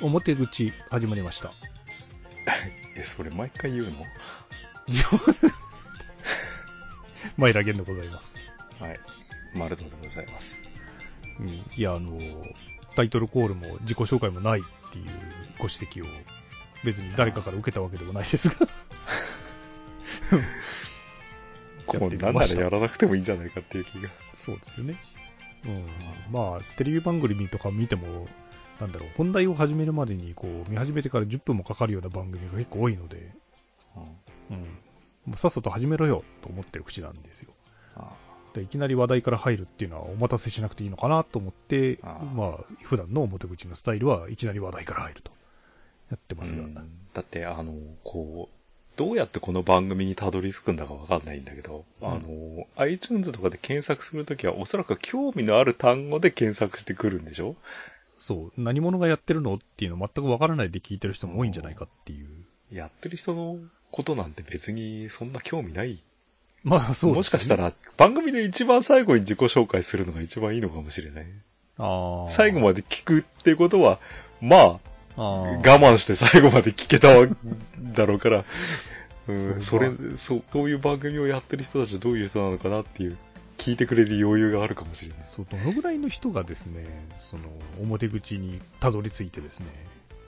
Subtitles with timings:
[0.00, 1.52] 表口始まりました。
[2.96, 4.04] え、それ毎回言うの？
[7.36, 8.36] マイラゲンでございます。
[8.78, 9.00] はい。
[9.54, 10.56] マルトでございます。
[11.40, 12.18] うん、いや、あの、
[12.94, 14.62] タイトルコールも自己紹介もないっ
[14.92, 15.04] ていう
[15.58, 16.06] ご指摘を、
[16.84, 18.66] 別に誰かから受けたわけでもないですが。
[21.86, 24.10] こやっなんならやらなくてもいいんじゃないかっていう気が。
[24.34, 24.96] そうですよね。
[25.64, 25.86] うん。
[26.30, 28.26] まあ、テレビ番組とか見ても、
[28.80, 33.32] なんだろう、本題を始めるまでに、こう、見始めてから10分もかかるような番組が結構多いので、
[33.96, 34.00] う
[34.54, 34.64] んうん。
[35.26, 37.50] もうさっさと始めろよと思ってる口なんですよ。
[37.96, 38.12] あ
[38.54, 45.32] でいきなり話題から入るっていうのはお待たせしなくていいのかなと思って、まあ、普段の表口のスタイルはいきなり話題から入ると。
[46.10, 46.62] やってあますが。
[46.62, 46.74] うん
[47.12, 47.74] だって、あの、
[48.04, 57.56] こう、どうやってこの番組にたどり着くんだかわかんないんだけど、うんあの、iTunes とかで検索するときはおそらく興味のある単語で検索してくるんでしょ？
[58.18, 62.28] そう、何者がやってるのっていうの全くわからないで聞いてる人も多いんじゃないかっていう。
[62.72, 63.58] やってる人の
[63.90, 66.02] ことなんて別にそんな興味ない。
[66.64, 71.26] まあ、そうねもしかした、ら番組で一番最後に自己紹介するのが一番いいのかもしれない。
[71.78, 72.30] ああ。
[72.30, 74.00] 最後まで聞くっていうことは、
[74.40, 74.80] まあ、
[75.16, 77.26] 我慢して最後まで聞けたわ
[77.94, 78.44] だろうから、
[79.28, 83.16] うん、それま、そう、こういう番組をやってる人たちはどういう人なのかなっていう、
[83.58, 85.18] 聞いてくれる余裕があるかもしれない。
[85.22, 87.44] そう、どのぐらいの人がですね、その、
[87.80, 89.68] 表口にたどり着いてですね、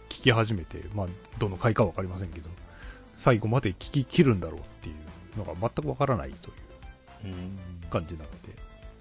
[0.09, 1.07] 聞き始めて、まあ、
[1.39, 2.51] どの回かわかりませんけど、
[3.15, 8.55] 最後まで聞き切るんだろうっていうのが全くわからないという感じなので、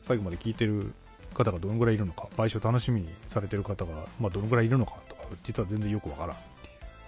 [0.03, 0.93] 最後まで聞いてる
[1.33, 6.37] 方がどのぐらいいるのか、毎週楽しみにされてる方が、まあ、どのぐらいいるのかとか、実は全然よくわからん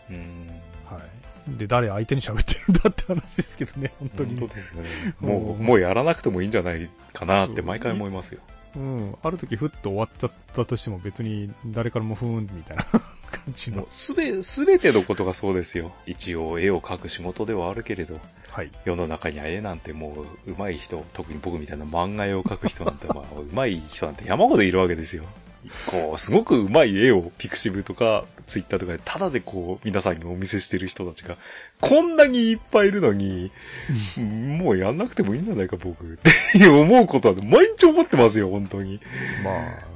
[0.10, 0.14] う。
[0.14, 0.48] うん。
[0.86, 1.58] はい。
[1.58, 4.40] で、誰相手に喋ってるんだって話ですけどね、本当に。
[4.40, 4.90] 本当ですよね。
[5.22, 8.42] うんもう、もうやらなくてもいいんじゃないかなって毎回思いますよ。
[8.75, 9.16] うん。
[9.24, 12.84] ある時ふっと終わっちゃったとしても別に誰からもふーんみたいな
[13.31, 13.88] 感じの。
[13.90, 15.92] すべ、すべてのことがそうですよ。
[16.06, 18.19] 一応絵を描く仕事ではあるけれど、
[18.52, 18.72] はい。
[18.86, 25.24] 世の中には絵なんてもう上手い人、特に僕みたいな漫画絵を描く人なんて、まあ、上手い人なんて山ほどいるわけですよ。
[25.88, 31.38] こう、すごく上手い絵をピクシブとかツイッターとかでタダでこう、皆さんにお見せしてる人たちが、
[31.81, 33.52] こんなにいっぱいいるのに、
[34.18, 36.18] もうやんなくてもいいんじゃないか僕っ
[36.53, 39.00] て思うことは毎日思ってますよ、本当に。
[39.44, 39.90] まあ、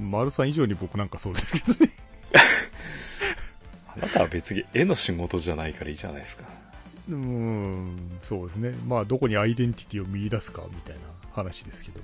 [0.00, 1.90] 丸さん以上に僕なんかそうですけどね。
[3.94, 6.44] あなたは別に絵の仕事じゃないからいいじゃないですか。
[7.08, 8.70] うーん、そうですね。
[8.86, 11.00] まあ、どこにアイデンティティを見出すかみたいな
[11.32, 12.00] 話ですけど。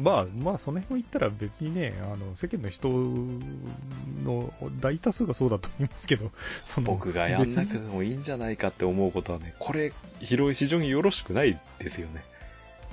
[0.00, 6.30] まあ、まあ、その辺を言ったら別にね、あの、世間の人の大多数がそうだと思いますけど、
[6.64, 12.24] その、僕がやんなくてもいいんじゃないかって思うことはね、これ、広い市場によろしくないですよね。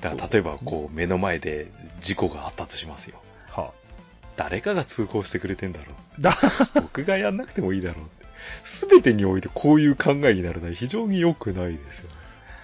[0.01, 3.21] だから例えば、こう、目の前で事故があったとしますよ。
[3.49, 3.71] は
[4.35, 6.21] 誰かが通報してくれてんだろう。
[6.21, 6.37] だ
[6.81, 8.27] 僕がやんなくてもいいだろうって。
[8.63, 12.16] すべてにおいてこういう考えになるのは非常に良くないですよね。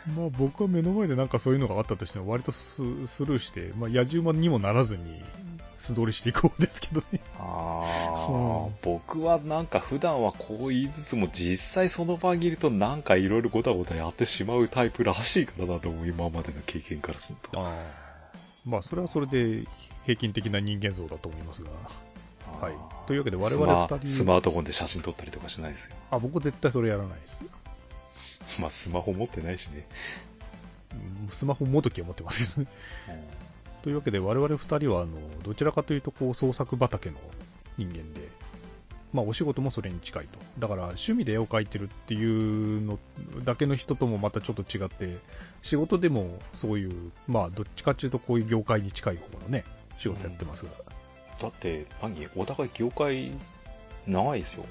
[0.08, 5.22] まあ僕は目の前でなんかそういうのがあったとしても割とススルーして、まあ野獣馬にもならずに
[5.78, 7.22] 素通りしていこうですけどね。
[7.40, 17.62] あうんあ、僕はなんか普段はこう言いつつも実際その場にいるとなんかいろいろごたごたやってしまうタイプらしいからなと思う、今までの経験からすると。
[18.66, 19.68] まあそれはそれで
[20.06, 21.70] 平均的な人間像だと思いますが。
[22.62, 22.74] はい。
[23.08, 25.96] というわけで我ス々マ二人、スマートフォンで写真撮ったりとかしないですよ。
[26.12, 27.44] あ、僕絶対それやらないです。
[28.60, 29.86] まあスマホ持ってないしね。
[31.26, 32.68] うんスマホもどきは持ってますけどね。
[33.82, 37.18] というわけで我々二人はあの、どちらかというとこう創作畑の
[37.78, 38.30] 人間で、
[39.12, 40.40] まあお仕事もそれに近いと。
[40.60, 43.00] だから趣味で絵を描いてるっていうの
[43.44, 45.18] だけの人ともまたちょっと違って、
[45.62, 49.66] 仕事でもそういう、まあどっちかっていうとこういう業界に近い方のね、
[49.98, 50.72] 仕事やってますが。
[51.42, 52.28] だって、何？
[52.36, 53.32] お互い業界
[54.08, 54.66] 長いですよ。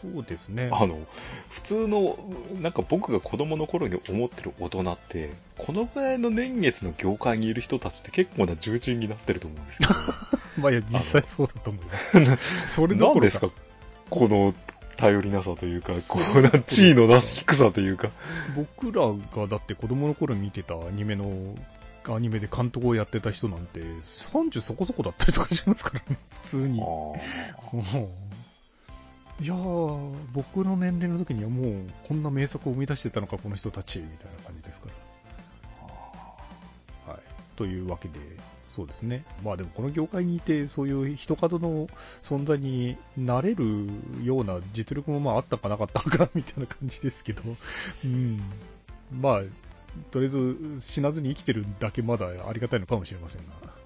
[0.00, 0.70] そうですね。
[0.72, 1.06] あの、
[1.50, 2.18] 普通の、
[2.60, 9.94] なんか僕が子供の頃に思ってる大人って、このぐらいの年月の業界にいる人たちって結構な重鎮になってると思うんですけど、
[10.62, 12.74] まあいや、実際そうだと思います。
[12.74, 13.50] それどこですか
[14.10, 14.54] この
[14.96, 18.10] 頼りなさというか、こそううな地位のなす低さというか。
[18.54, 21.54] 僕らがだって子供の頃見てたアニメの、
[22.08, 26.80] アニメで監督をやってた人なんて30そこそこだったりとかしますからね、普通に。
[29.40, 34.88] いやー、僕の年齢の時にはもうこんな名作を生み出してたのか、この人たち、みたいな感じですか
[37.06, 37.12] ら。
[37.12, 37.22] はい。
[37.56, 38.20] というわけで、
[38.68, 39.24] そうですね。
[39.42, 41.88] まあでもこの業界にいて、そういう人角の
[42.22, 43.88] 存在になれる
[44.22, 47.42] ような実力もまああったかなかったか、みたいな感じですけど、
[48.04, 48.40] うん。
[49.10, 49.42] まあ、
[50.10, 53.83] とりあえず死なずに生きてるだけまだありがたいのかもしれませんが。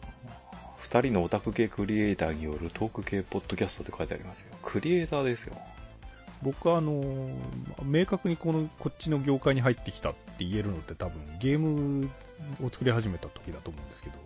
[0.91, 4.55] 普二人のオタク系クリエイターによるトーク系ポッドキャストって書いてありますよ。
[4.63, 5.55] クリエイターですよ。
[6.43, 7.35] 僕はあのー
[7.85, 12.09] 明確にこのこっちの業界に入ってきたって言えるのって多分ゲーム
[12.65, 14.17] を作り始めた時だと思うんですけど、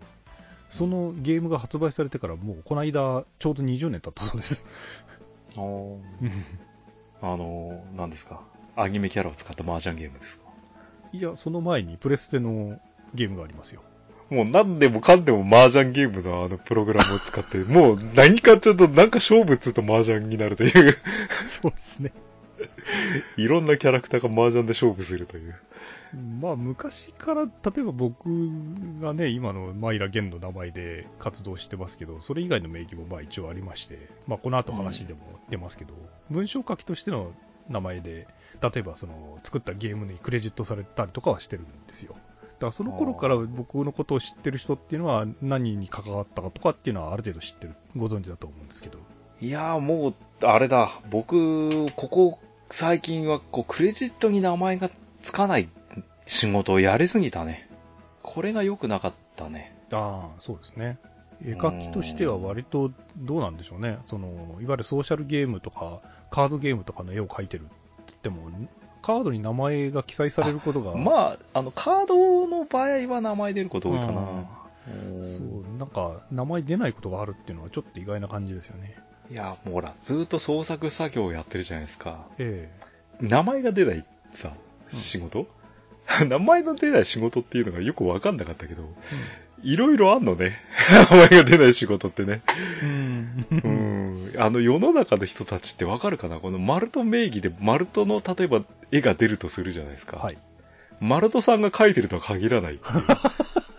[0.70, 4.68] そのゲームが発売されてからもうこの間ちょうど20年経ったそうです。
[5.56, 5.58] あ
[7.36, 8.42] の、何ですか？
[8.76, 10.44] アニメキャラを使った麻雀ゲームですか？
[11.12, 12.78] いや、その前にプレステの
[13.14, 13.82] ゲームがありますよ。
[14.32, 20.96] もう何でもかんでも麻雀ゲームのあのプログラムを使って、 もう何かちょっとなんか勝負っつうと麻雀になるという、
[21.60, 22.12] そうですね。
[23.36, 25.54] いろんなキャラクターが麻雀で勝負するという。
[26.40, 28.24] まあ昔から、例えば僕
[29.02, 35.20] がね、今のマイラ・ゲンの名前で活動してますけど、それ以外の名義もまあ一応ありまして、まあこの後話でも
[35.50, 35.92] 出ますけど、
[36.30, 37.32] 文章書きとしての
[37.68, 38.26] 名前で、
[38.62, 42.16] 例えばその作ったゲームにクレジットされたりとかはしてるんですよ。
[42.62, 48.98] だからその頃から僕のことを知ってる人っていうのは何に関わったかとかっていうのはある程度知ってる、ご存知だと思うんですけど。
[49.40, 50.14] いやーもう、
[50.46, 52.38] あれだ、僕、ここ
[52.70, 54.90] 最近はこうクレジットに名前が
[55.22, 55.68] つかない
[56.26, 57.68] 仕事をやりすぎたね。
[58.22, 59.76] これが良くなかったね。
[59.90, 60.98] ああ、そうですね。
[61.44, 63.98] 絵描きとしては割とどうなんでしょうね。
[64.06, 64.28] その、
[64.60, 66.00] いわゆるソーシャルゲームとか、
[66.30, 67.72] カードゲームとかの絵を描いてるって
[68.06, 68.48] 言っても、
[69.02, 74.12] カードに名前が記載されることが、まあ、あの、カードの場合は名前出ること多いかな。
[74.12, 78.96] うんそう、なんか、名前出ないことがあるっていうのはちょっと意外な感じですよね。
[79.30, 82.26] いや、もうほら、ずーっと創作作業をやってるじゃないですか。
[82.38, 82.70] え
[83.20, 84.04] 名前が出ない
[84.34, 84.52] さ、
[84.92, 85.46] うん仕事、
[86.28, 88.82] 名前の出ない仕事っていうのがよくわかんなかったけど、
[89.12, 90.60] えいろいろあんのね。
[91.10, 92.42] 名前が出ない仕事ってね。
[92.82, 93.46] うん。
[93.50, 94.32] ううん。
[94.32, 94.40] ん。
[94.42, 96.40] あの世の中の人たちってわかるかな？
[96.40, 100.16] このマルト名義でマルトの例えば絵が出るとするじゃないですか。
[100.18, 100.38] はい。
[101.00, 102.78] マルトさんが描いてるとは限らないい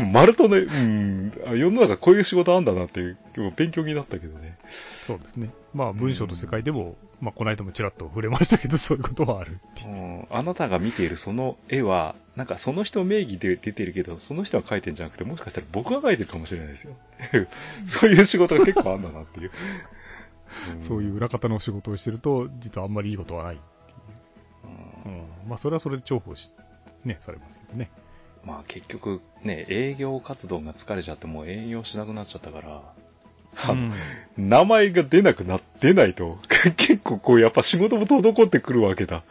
[0.00, 0.04] う。
[0.12, 3.18] マルトね、うん、あ世の中こういう仕事あんだなっていう、
[3.56, 4.58] 勉強になったけどね。
[5.06, 5.50] そうですね。
[5.74, 9.88] まあ、文章の世界でも、まあ、この間もちらっと触れましたけど、そういうことはあるっていう。
[9.88, 16.96] うん、あなたが見ているその絵は、なんかその人名義で出てるけど、その人が描いてるんじゃなくて、もしかしたら僕が描いてるかもしれないですよ。
[17.86, 19.50] そういう仕事が結構あんだなっていう。
[20.78, 23.60] んそういう裏方の仕事をしてると、実はあんまりいいことはない。
[25.04, 25.22] うんうん。
[25.48, 26.52] まあ、それはそれで重宝し、
[27.04, 27.90] ね、されますけどね。
[28.44, 32.82] まあ結局ね、営業活動が疲れちゃってもう営業しなくなっちゃったから、
[33.56, 33.92] あの
[34.36, 36.38] 名前が出なくな、出ないと、
[36.76, 39.22] 結構こうやっぱ仕事も滞ってくるわけだ。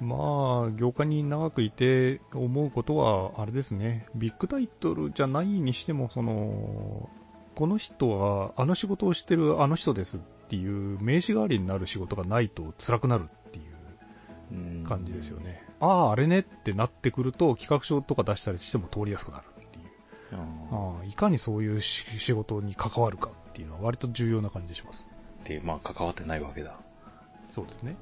[0.00, 7.08] まあ、業界に長くいて思うことは、あれですね、ビッグタイトルじゃないにしても、その、
[7.58, 13.28] この人はあの仕事をしてるあの人ですっていう名刺代わりになる仕事がないと辛くなる
[14.84, 15.64] 感じですよね。
[15.80, 19.84] ああ、あれねってなってくると企画書とか出したりしても通りやすくなるっていう。
[20.32, 20.98] うん。
[20.98, 25.08] ああいかにそういうし仕事に関わるかっていうのは割と重要な感じします。
[25.44, 26.78] で、まあ関わってないわけだ。
[27.50, 27.96] そうですね。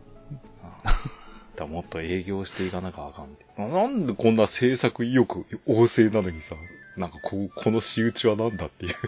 [1.56, 3.46] だもっと営業していかなきゃあかんって。
[3.56, 6.54] なんでこんな制作意欲旺盛なのにさ、
[6.96, 8.94] なんかこう、この仕打ちはなんだっていう。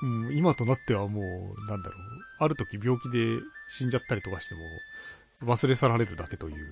[0.00, 1.24] うん、今となってはもう、
[1.66, 4.82] なんだろう、ある時病気で死んじゃったりとかしても、
[5.42, 6.66] 忘れ去られるだけという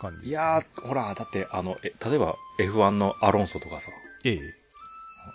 [0.00, 3.90] 感じね、いやー、ほら、だってあの、え、例えば F1 のアロンソとかさ、
[4.24, 4.54] ええ。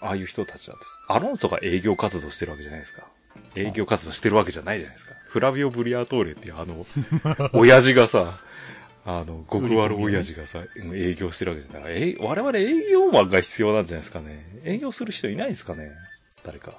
[0.02, 0.92] ああいう人たちなんです。
[1.08, 3.08] アロンソが営業活動してるわけじゃないですか。
[3.56, 5.16] 営業活動してるわけじゃないじゃないですか。
[5.28, 6.86] フラビオ・ブリアートーレっていうあの、
[7.54, 8.40] 親父がさ、
[9.06, 12.12] あの、極悪親父がさ、うん営業してるわけじゃない。
[12.12, 14.46] え、我々営業マンが必要なんじゃないですかね。
[14.64, 15.92] 営業する人いないですかね
[16.44, 16.74] 誰か。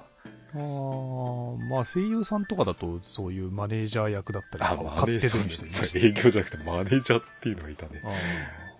[0.53, 5.97] あーまあ声優さんとかだとそういうマネージャー役だったりあ、とかをマネージャ買ってまし。
[5.97, 8.01] 営業じゃなくてマネージャーっていうのがいたね。
[8.03, 8.09] あ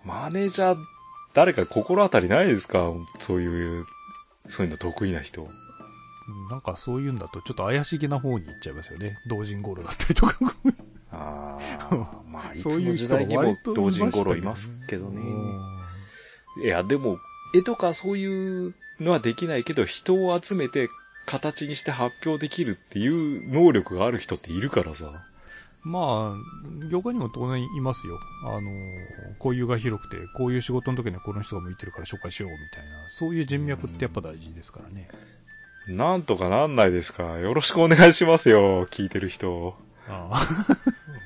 [0.04, 0.78] マネージャー、
[1.34, 2.92] 誰か心当たりないですか？
[3.18, 3.86] そういう、
[4.48, 5.42] そういうの得意な人。
[5.42, 9.18] ーなんかそういうんだとちょっと怪しげな方に行っちゃいますよね。
[9.28, 10.36] 同人ゴロだったりとか。
[11.10, 11.58] あ
[11.90, 15.20] あ、まあ、 いつそういう人の時代にも同人頃いいまますけどね。
[15.20, 15.78] うん
[16.64, 17.18] いや、でも、
[17.54, 20.88] 絵とかそういうのはできないけど、人を集めて
[21.28, 25.24] 形にして発表できるっていう能力がある人っているからさ。
[25.82, 28.18] まあ、業界にも当然いますよ。
[28.44, 28.70] あの、
[29.38, 35.08] 交友が広くて、こういう仕事の時にはこの人が向いてるから紹介しようみたいな、そういう人脈ってやっぱ大事ですからね。
[35.86, 39.76] なんとかなんないですかよろしくお願いしますよ、聞いてる人。
[40.08, 40.46] ああ、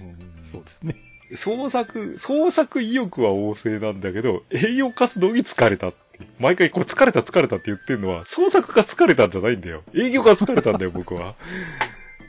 [0.01, 0.97] うんそうですね。
[1.35, 6.02] 創作、創作意欲は旺盛なんだけど、営業活動に疲れたって。
[6.39, 9.83] 毎回こう疲れた疲れたって言ってるのは、創作が疲れたんじゃないんだよ。
[9.95, 11.35] 営業が疲れたんだよ、 僕は。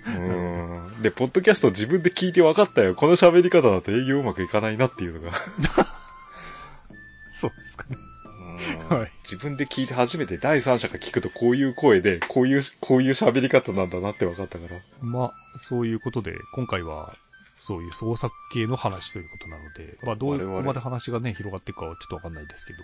[0.06, 1.02] うーん。
[1.02, 2.96] で、ポッドキャスト自分で聞いて分かったよ。
[2.96, 5.32] この喋り方だと営業うまくいかないなっていうのが。
[7.32, 7.98] そうですかね。
[8.90, 14.80] うはい自分で聞いて初めて第三者が聞くとこういう声で、こういう、こういう喋り方なんだなって分かったから。
[15.02, 17.16] まあ、そういうことで、今回は、
[17.56, 22.80] そういう創作系の話ということなので、まあ、どういうここまで話がね、広がっていくかはちょっとわかんないですけど、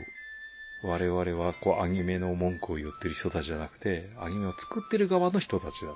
[0.82, 5.92] 我々は、こう、アニメの文句を言ってる人たちじゃなくて、アニメを作ってる側の人たちだ。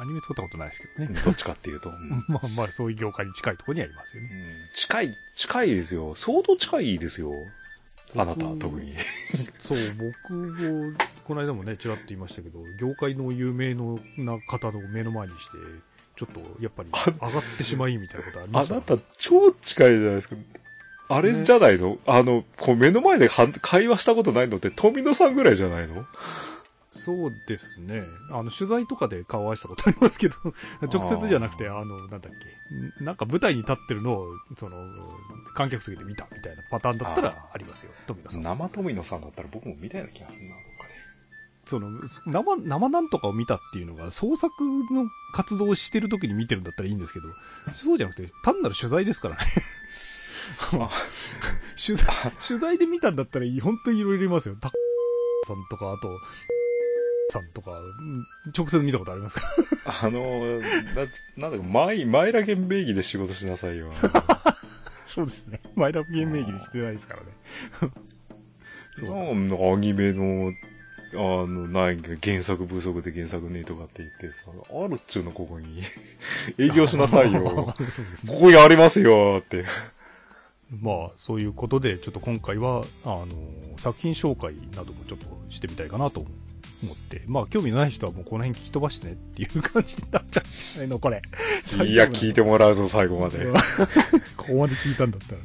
[0.00, 1.20] アニメ作ったことないですけどね。
[1.24, 1.88] どっちかっていうと。
[1.88, 4.28] うん まあまあ、そういう業界に近いところにはいますよね。
[4.32, 4.34] う
[4.66, 6.14] ん近い、近いですよ。
[6.14, 7.32] 相当近いですよ。
[8.14, 8.94] あなた、僕特に。
[9.60, 10.92] そう、僕も、
[11.24, 15.58] この間もね、ちらっと言いましたけど、業界の有名のな方の目の前にして、
[16.16, 20.36] ちょっと、やっぱり、あ上がってしまいみたいなことありましたあなた、超近いじゃないですか。
[21.08, 26.04] あれじゃないの、あの、こう目の前では会話したことないのって富野さんぐらいじゃないの？
[26.90, 28.02] そうですね。
[28.30, 30.36] あの、取材とかで顔合わせたことありますけど、
[30.92, 34.76] 直接じゃなくて、あの、なんだっけ、んなんか舞台に立ってるのを、その、
[35.54, 38.42] 観客席で見たみたいなパターンだったらありますよ、富野さん。
[38.42, 40.88] 生富野さんだったら僕も見たような気がするな、どっかで。
[41.66, 41.90] その、
[42.26, 47.26] 生、生なんとかを見たっていうのが、創作の活動をしてる時に見てるんだったらいいんですけど、
[47.74, 49.40] そうじゃなくて、単なる取材ですからね。
[50.72, 50.90] あ
[51.76, 52.06] 取材、
[52.46, 54.56] 取材で見たんだったら、本当にいろいろいますよ。
[54.56, 54.68] た
[55.46, 56.18] さんとか、あと、
[57.30, 58.24] さんとか、うん
[58.56, 59.38] 直接見たことあります
[59.84, 60.06] か？
[60.06, 60.66] あの、な、
[61.36, 63.92] なんだか、前、前ら源名義で仕事しなさいよ。
[65.06, 65.60] そうですね。
[65.74, 67.26] マイラブゲーム名義でしてないですからね。
[68.98, 70.52] そ うなんだアニメの、
[71.14, 74.50] あの、ない原作不足で原作ねえとかって言ってさ、
[74.84, 75.82] あるっちゅうの、ここに。
[76.58, 77.74] 営業しなさいよ。
[77.76, 78.32] そうですね。
[78.34, 79.64] ここやりますよって。
[80.70, 83.26] まあ、そういうことで、ちょっと今回は、あの、
[83.78, 86.26] 作品紹介などもちょっとしてみたいかなと
[86.82, 91.22] 思って、まあ、興味のない人はもうこの辺聞き飛ばしてねっていう感じになっちゃうんじゃないの、これ。
[91.86, 93.46] いや、聞いてもらうぞ、最後まで。
[94.36, 95.44] ここまで聞いたんだったらね。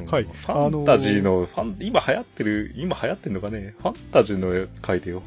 [0.00, 5.22] うんはいファンタジーの、ファン、今流行ってる、今流行ってるのかね、ファンタジーの書いてよ。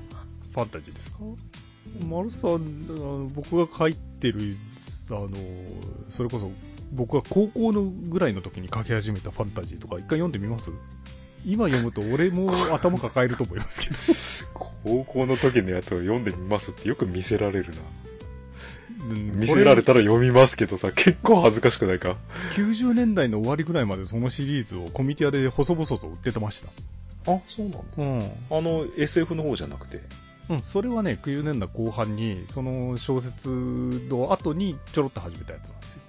[0.53, 1.19] ファンタジーですか？
[2.09, 2.57] 丸さん、あ
[2.91, 4.57] の僕が書いてる、
[5.09, 5.29] あの、
[6.09, 6.51] それこそ、
[6.91, 10.71] 僕が高校のぐらいの時に書き始めたファンタジーとか、一回読んでみます？
[11.45, 14.69] 今読むと俺も頭抱えると思いますけど。
[14.83, 17.77] 高校の時のやつを読んでみますってよく見せられるな。
[19.11, 22.17] うん見せられたら読みますけどさ、結構恥ずかしくないか
[22.55, 27.31] ？90年代の終わりぐらいまでそのシリーズをコミティアで細々と売っててました。
[27.31, 27.79] あ、そうなんだ。
[27.97, 28.19] うん。
[28.57, 30.01] あの、SF の方じゃなくて？
[30.49, 36.01] うん、それはね、90年代後半に、その小説の後にちょろっと始めたやつなんですよ。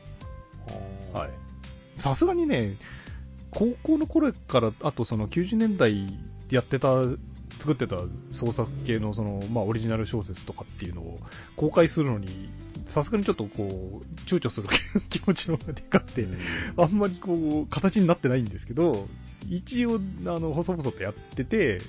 [1.13, 1.31] はい。
[1.99, 2.77] さすがにね、
[3.51, 6.07] 高校の頃から、あとその90年代
[6.51, 7.03] やってた、
[7.59, 7.97] 作ってた
[8.31, 11.21] 創作系のその、まあオリジナル小説とかっていうのを
[11.57, 12.51] 公開するのに、
[12.87, 14.69] さすがにちょっとこう、躊躇する
[15.09, 16.27] 気持ちの方がでかくて、
[16.77, 19.09] あんまりこう、形になってないんですけど、
[19.49, 19.99] 一応、あ
[20.39, 21.81] の、細々とやってて、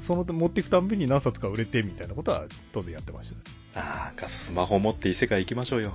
[0.00, 3.34] その持っていくたんびに何冊か売れてみたいなことは当然やってまし
[3.74, 3.80] た。
[3.80, 5.94] なんかスマホ持って異世界行きましょうよ。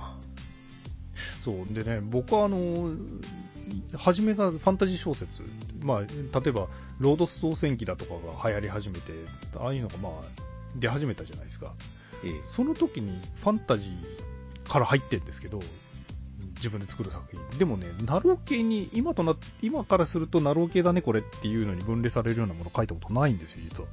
[1.42, 1.72] そう。
[1.72, 2.90] でね、僕はあの、
[3.96, 5.42] 初めがファンタジー小説。
[5.80, 6.06] まあ、例
[6.48, 6.68] えば、
[6.98, 9.12] ロードストー戦記だとかが流行り始めて、
[9.58, 10.12] ああいうのがまあ、
[10.76, 11.74] 出始めたじゃないですか。
[12.24, 15.60] ええその時にファンタジーから入ってるんですけど、
[16.56, 17.58] 自分で作る作品。
[17.58, 23.88] でもね、なろう系に、今とな、今からするとなろう系だね、これっていうのに分類されるようなもの書いたことないんですよ、実は。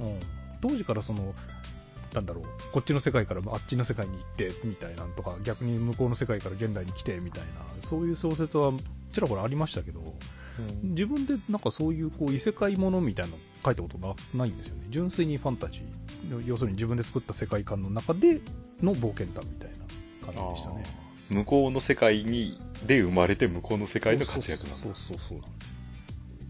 [0.00, 0.18] うん、
[0.60, 1.34] 当時からその、
[2.16, 7.48] なんだろう、こっちの世界からあっちの世界に行って、みたいなんとか、逆に向こうの世界から現代に来て、みたいな、
[7.80, 8.72] そういう小説は
[9.12, 10.00] ちらほらありましたけど、
[10.82, 14.86] 自分でなんかそういうこう異世界ものみたいなの書いたことなないんですよね。
[14.88, 16.46] 純粋にファンタジー。
[16.46, 18.40] 要するに自分で作った世界観の中で
[18.80, 19.70] の冒険談みたい
[20.22, 20.84] な感じでしたね。
[21.28, 24.94] 向こうの世界に、で生まれて向こうの世界の活躍なんだそう。
[24.94, 25.74] そうそうそうなんです。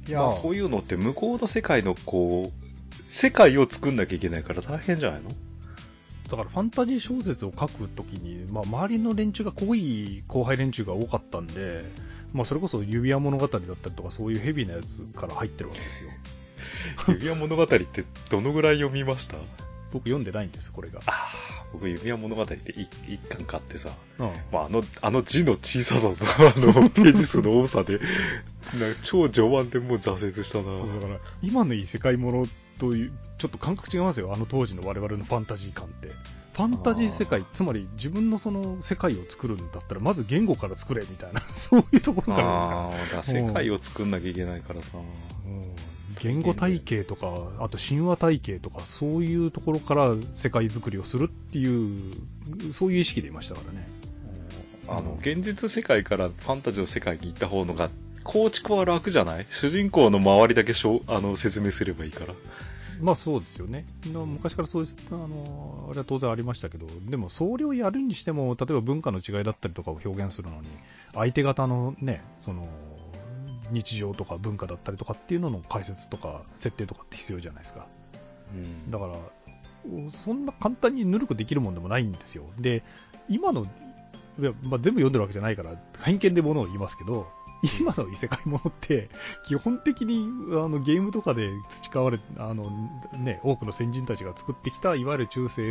[0.06, 2.66] いや、まあそういうのって向こうの世界のこう、
[3.08, 5.30] 世界を作んなきゃいけないから大変じゃないの？
[6.30, 11.84] だからファンタジー小説を書くときに、まあ、周りの連中が濃い後輩連中が多かったんで、
[12.32, 16.10] まあ、それこそ指輪物語だったりとかそういうヘビーなやつから入ってるわけですよ。
[17.08, 17.78] 指輪物語って
[18.30, 19.36] どのぐらい読みました？
[19.92, 20.98] 僕読んでないんです、これが。
[21.06, 21.30] あ
[21.62, 24.32] あ、僕指輪物語って一一巻買ってさ、うん。
[24.52, 28.00] まあ、あの、あの字の小ささと、あの、 ページ数の多さで、
[28.78, 30.76] なんか超序盤でもう挫折したな。
[30.76, 32.46] そうだから、今の異世界もの
[32.78, 36.08] という、ちょっと感覚違いますよ、あの当時の我々のファンタジー感って。
[36.54, 44.98] ファンタジー世界、つまり自分のその世界を作るんだったら、まず言語から作れみたいな、 そういうところからああ、だから世界を作んなきゃいけないからさ。
[44.98, 45.00] う
[45.48, 45.66] ん
[46.22, 52.10] 言語体系とか、あと神話体系とか、そういうところから世界作りをするっていう、
[52.72, 53.86] そういう意識でいましたからね。
[54.88, 57.90] あの、現実世界からファンタジーの世界に行った方のが、
[58.24, 59.46] 構築は楽じゃない？
[59.50, 62.34] 主人公の周りだけしょあの説明すればいいから。
[63.00, 63.86] まあそうですよね。
[64.06, 70.68] の昔からそうです、あの、あれは当然ありましたけど、でも総量やるにしても、例えば文化の違いだったりとかを表現するのに、
[71.14, 72.68] 相手方のね、その、
[73.70, 77.86] 日常とか文化だったりとかっていうのの解説とか設定とかって必要じゃないですか。
[78.54, 78.90] うん。
[78.90, 79.16] だから、
[80.10, 82.44] そんな簡単にぬるくできるもんでもないんですよ。
[82.58, 82.82] で、
[83.28, 83.66] 今の、
[84.38, 87.26] いやまあ、全部読んでるわけじゃないから、偏見でものを言いますけど、
[87.80, 89.08] 今の異世界ものって、
[89.44, 92.70] 基本的にあのゲームとかで培われ、あの
[93.18, 95.62] ね、多くの先人たちが作ってきた、いわゆる中世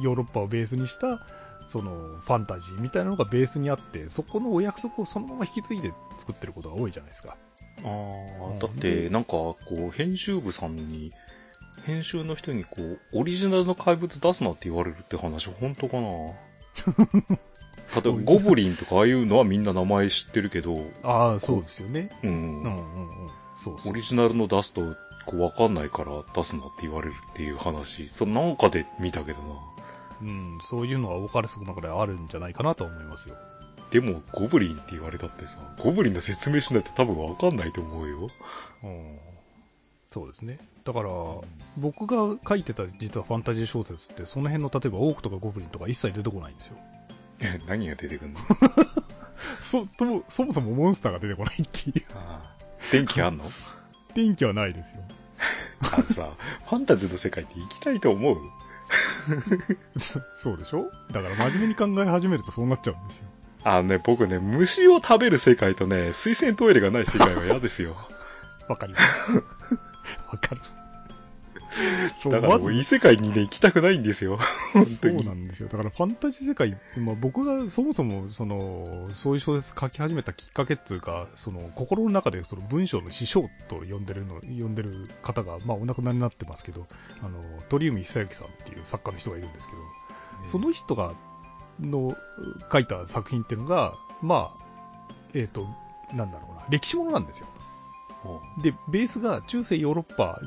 [0.00, 1.24] ヨーロッパをベースにした、
[1.66, 7.36] そのファンタジーみたいなのがベースにあって、そこのお約束をそのまま引き継いで作ってることが多いじゃないですか。
[7.84, 7.88] あ
[8.56, 11.12] あ、だって、なんか、こう、編集部さんに、
[11.86, 16.08] 編集の人に、こう、オリジナルの怪物出すなって言われるって話、本当かな？
[17.94, 22.10] 例えば、ゴブリンとかああいうのはみんな名前知ってるけど、ああ、そうですよね。
[22.22, 23.30] うんうんうんうん。
[23.56, 24.96] そうオリジナルの出すと、
[25.26, 29.46] こう、わかんないから出すなって言われるっていう話、そのなんかで見たけどな。
[30.22, 33.36] うん、そういうのは多かれ少なかれあるんじゃないかなとは思いますよ。
[33.90, 38.30] でも、ゴブリンって言われたってさ、ゴブリンの説明しないと多分わかんないと思うよ。
[38.84, 39.18] うん、
[40.10, 40.58] そうですね。
[40.90, 41.10] だから、
[41.78, 46.76] 僕が書いてた実はファンタジー小説って、その辺の例えばオークとかゴブリンとか一切出てこないんですよ。
[47.68, 48.40] 何が出てくるの？
[49.62, 52.06] そ、とも、そもそもモンスターが出てこないっていう。
[52.14, 53.44] あー電気あんの？
[54.14, 54.96] 電気はないですよ。
[55.80, 56.32] あのさ、
[56.68, 58.36] ファンタジーの世界って行きたいと思う？
[60.34, 60.90] そうでしょ？
[61.12, 63.26] だから真面目に考え始めるとそうなっちゃうんですよ。
[63.62, 67.94] あのね、僕ね、虫を食べる世界とね、水洗トイレがない世界は嫌ですよ。
[68.68, 69.32] わかります。
[70.32, 70.60] わかる。
[72.18, 74.38] そう、だからもう異世界にね、行きたくないんですよ。
[74.72, 75.26] 本当そうに。
[75.26, 75.68] なんですよ。
[75.68, 86.86] だからファンタジー世界、まあ、僕がそもそも、その、そういう小説書き始めたきっかけっていうか、その、心の中でその文章の師匠と呼んでるの、呼んでる方が、まあ、お亡くなりになってますけど、
[87.22, 89.80] あの、鳥海久之さんっていう作家の人がいるんですけど、
[90.44, 91.14] その人が、
[91.80, 92.16] の、
[92.72, 94.64] 書いた作品っていうのが、まあ、
[95.34, 95.66] えっ、と、
[96.12, 97.48] なんだろうな、歴史ものなんですよ。
[98.62, 100.40] で、ベースが中世ヨーロッパ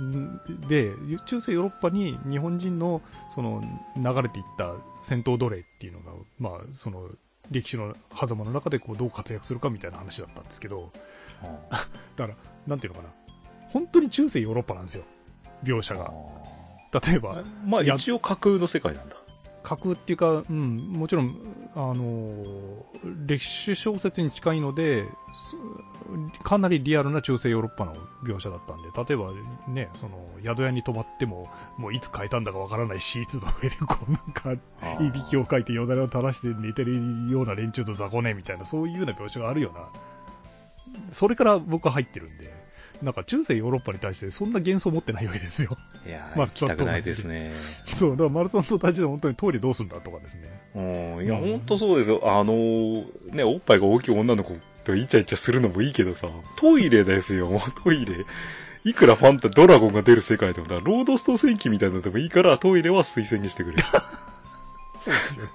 [0.68, 0.94] で、
[1.26, 3.02] 中世ヨーロッパに日本人の
[3.34, 3.64] その
[3.98, 7.10] 流れていった戦闘奴隷っていうのが、まあ、その
[7.52, 10.92] 歴史の狭間の中でこうどう活躍するかみたいな話だったんですけど、
[12.16, 13.14] だから、なんていうのかな、
[13.70, 15.04] 本当に中世ヨーロッパなんですよ、
[15.64, 16.14] 描写が。
[17.08, 19.16] 例えば、まあや一応架空の世界なんだ。
[19.64, 21.38] 架空っていうか、うん、もちろん、
[21.76, 22.86] あの
[23.26, 25.06] 歴史小説に近いので、
[26.44, 29.32] かなりリアルな中世ヨーロッパの描写だったんで、例えば
[29.72, 34.54] ね、その、宿屋に泊まっても、もういつ変えたんだかわからないシーツの上で、こうなんか、
[35.02, 39.88] いびきをかいてよだれを垂らして寝てるような連中と雑魚ねみたいな、そういうような描写があるような、
[41.12, 42.63] それから僕は入ってるんで、
[43.02, 45.72] なんか中世ヨーロッパに対してそんな幻想を持ってないわけですよ。
[46.06, 47.54] いやー、 まあ行きたくないですね。
[47.88, 50.62] そう、だからマルソンと大事で本当にトイレどうすんだとかですね。
[50.76, 52.22] うん、いや、うんほんとそうですよ。
[52.24, 56.28] あのーね、おっぱいが大きい女の子とイチャイチャするのもいいけどさ、
[56.58, 58.26] トイレですよ、トイレ。
[58.86, 63.82] いくらファンタ、ドラゴンが出る世界でもだ、ロードスト戦記みたいなのでもいいから、トイレは推薦にしてくれ。
[65.04, 65.48] そうですよ。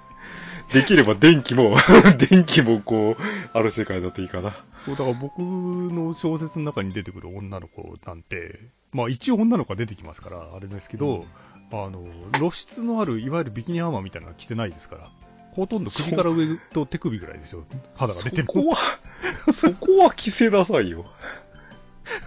[0.73, 1.77] できれば電気も、
[2.31, 4.55] 電気もこう、ある世界だといいかな。
[4.85, 8.61] そうだから僕の小説の中に出てくる女の子なんて、
[8.93, 11.25] まあ一応女の子が出てきますから、あれですけど、
[11.73, 15.11] あの、露出のある、いわゆるビキニアーマーみたいなの着てないですから、
[15.53, 17.65] ほとんど首から上と手首ぐらいですよ、
[17.97, 18.47] 肌が出てる。
[18.47, 18.77] そこは、
[19.53, 21.07] そこは着せなさいよ。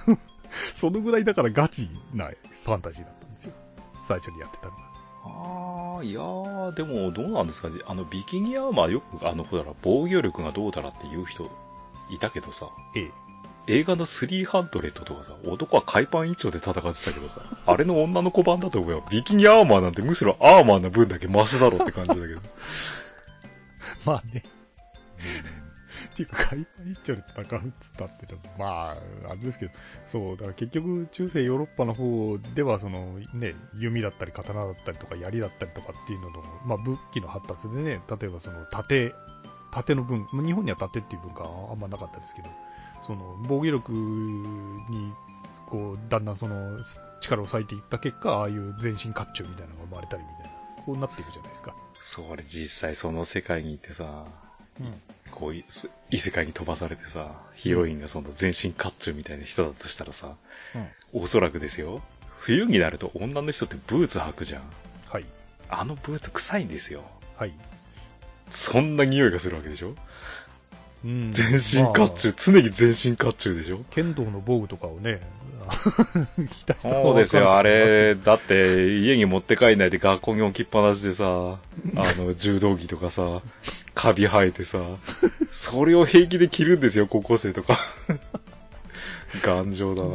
[0.76, 2.30] そのぐらいだからガチな
[2.64, 3.54] ファンタジーだったんですよ。
[4.04, 4.91] 最初にやってたのが。
[5.24, 7.80] ああ、いやー、でもどうなんですかね。
[7.86, 11.50] あの、ビキニアーマーよく、あの、ほら、防御力がどうだらって言う人
[12.10, 13.12] いたけどさ、ええ。
[13.68, 14.70] 映画の300
[15.04, 22.42] とかさ、男は海パン一丁で戦ってたけどさ、あれの女の子版だと思えば、ビキニアーマーなんてむしろアーマーな分だけマシだろって感じだけど。
[24.04, 24.44] まあね。
[26.26, 29.72] ていうか、海パン一丁で戦うっつったってのは、まあ、あれですけど、
[30.06, 39.14] そう、だから結局、中世ヨーロッパの方では、その、ね、弓だったり、刀だったりとか、槍だったりとかっていうのの、まあ、武器の発達でね、例えばその、盾、
[39.72, 42.50] 盾の文、日本には盾っていう文化はあんまなかったですけど、
[43.02, 45.14] その、防御力に、
[45.68, 46.84] こう、だんだんその、
[47.22, 51.76] 力を割いていった結果、ああいう全身甲冑みたいなのが生まれたりみたいな、こうなっていくじゃないですか。
[52.02, 54.26] それ実際その世界に行ってさ、
[54.82, 55.02] うん。
[55.32, 55.56] こう
[56.10, 60.36] 異世界に飛ばされてさ、ヒロインがその全身甲冑みたいな人だとしたらさ、
[61.13, 61.22] うん。
[61.24, 62.02] おそらくですよ。
[62.39, 64.63] 冬になると女の人ってブーツ履くじゃん。
[65.10, 65.26] はい。
[65.70, 67.04] あのブーツ臭いんですよ。
[67.38, 67.54] はい。
[68.52, 69.96] そんな匂いがするわけでしょ？
[71.04, 73.80] うん全身甲冑、まあ常に全身甲冑でしょ？
[73.90, 75.22] 剣道の防具とかをね、
[76.52, 81.58] 着たそうですよ、あれ、だって家に持って帰んないで学校に置きっぱなしでさ、 あ
[82.18, 83.42] の、柔道着とかさ、
[83.96, 84.80] カビ生えてさ、
[85.52, 87.80] それを平気で着るんですよ、高校生とか。
[89.44, 90.10] 頑丈だな。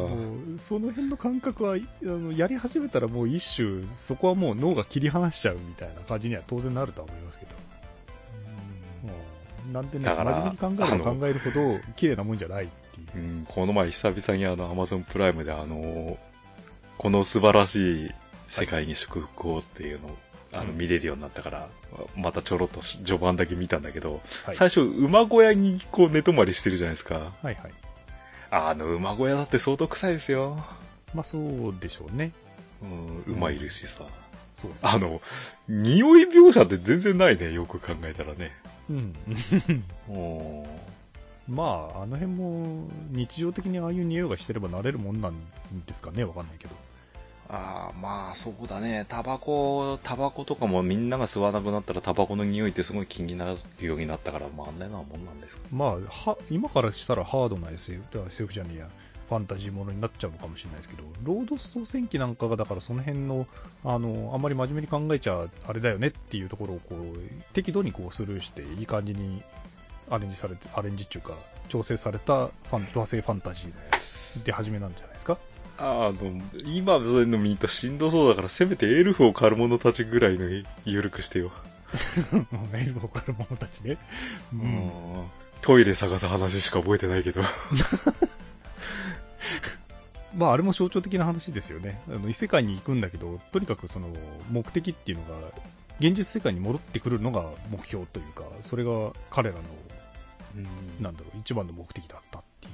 [0.59, 7.51] その辺の感覚は、あのやり始めたらもう一種、そこはもう脳が切り離しちゃうみたいな感じには当然なるとは思いますけど。
[9.67, 13.27] うんなんでね、だから真面目に考えれば考えるほど、綺麗なもんじゃないっていうう。
[13.41, 16.17] ん、この前久々にあの、アマゾンプライムであの、
[16.97, 18.11] この素晴らしい
[18.49, 20.17] 世界に祝福をっていうのを、
[20.53, 21.69] あの、うん見れるようになったから、
[22.15, 27.15] またちょろっと序盤だけ見たんだけど、はい、最初馬小屋にこう寝泊まりしてるじゃないですか。
[27.15, 27.55] はいはい。
[28.49, 30.63] あの馬小屋だって相当臭いですよ。
[31.13, 32.31] まあそうでしょうね。
[33.27, 34.05] うん、馬いるしさ。
[34.61, 34.71] そう。
[34.81, 35.21] あの、
[35.67, 38.51] 匂い描写って全然ないね、よく考えたらね。
[38.89, 39.15] うん。
[40.09, 40.65] お
[41.47, 45.35] まあ、あの辺も日常的にああいう匂いがしてれば慣れるもんなん
[45.85, 46.75] ですかね、わかんないけど。
[47.49, 49.05] ああ、まあそうだね。
[49.07, 55.63] タバコ、タバコとかもみんなが吸わなくなったらタバコの匂いってすごい気になるようになったから、まああんなようなもんなんですか。
[55.71, 58.89] まあ、は今からしたらハードな SF、SF じゃねえや、
[59.29, 63.45] ファンタジーものになっちゃうのかもしれないですけど、ロードスト戦記なんかが、だからその辺の、
[63.83, 69.43] あの、あんまり真面目に考えちゃあれだよねっていうところを、こう、適度にこうスルーして、いい感じに
[70.09, 71.33] アレンジされて、アレンジっていうか、
[71.69, 73.73] 調整されたファン和製ファンタジーの
[74.45, 75.37] 出始めなんじゃないですか？
[75.79, 80.45] あの、今の見るとしんどそうだから、せめてエルフを狩る者たちぐらいの
[80.85, 81.51] 緩くしてよ。
[82.73, 83.97] エルフを狩る者たちね。
[84.53, 84.91] ううんん。
[85.61, 87.41] トイレ探す話しか覚えてないけど。
[90.35, 92.01] まあ、あれも象徴的な話ですよね。
[92.09, 94.09] あの異世界に行くんだけど、とにかくその
[94.51, 95.35] 目的っていうのが、
[95.99, 99.61] 現実世界に戻ってくるのが目標というか、それが彼らの、
[100.99, 102.69] なんだろう、一番の目的だったってい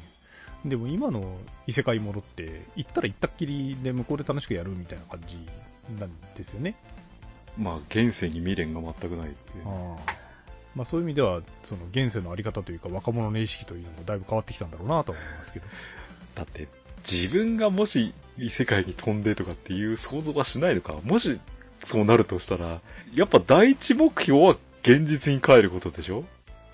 [0.66, 0.70] う。
[0.70, 1.38] でも今の
[1.68, 5.38] 異世界戻って、行ったら行ったっきりで向こうで楽しくやるみたいな感じ
[6.00, 6.76] なんですよね。
[7.58, 9.68] まあ、現世に未練が全くないっていう。
[9.68, 10.22] ああ
[10.75, 15.65] まあ、そういう意味では、その現世のあり方というか、若者の意識というのもだいぶ変わってきたんだろうなとは思いますけど。
[16.36, 16.67] だって、
[17.09, 20.93] 自分がもし異世界に飛んでとかっていう想像はしないのか。
[21.03, 21.39] もし
[21.86, 22.81] そうなるとしたら、
[23.13, 26.23] やっぱ第一目標は現実に帰ることでしょ？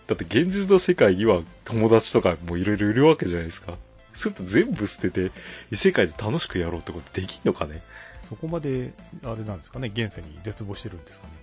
[0.08, 3.78] だって現実の世界には友達とかもいろいろいるわけじゃないですか。
[4.14, 5.32] それと全部捨てて
[5.72, 7.82] 異世界で楽しくやろうってことできんのかね？
[8.30, 11.34] そこまで、あれなんですかね、現世に絶望してるんですかね？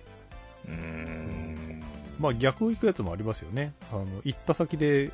[0.67, 1.83] うーん。
[2.19, 3.73] まあ逆を行くやつもありますよね。
[3.91, 5.11] あの、行った先で、例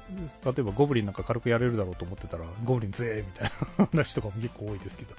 [0.60, 5.16] えばゴブリンなんか軽くやれるだろうと思ってたら、ゴブリン強えみたいな話とかも結構多いですけど。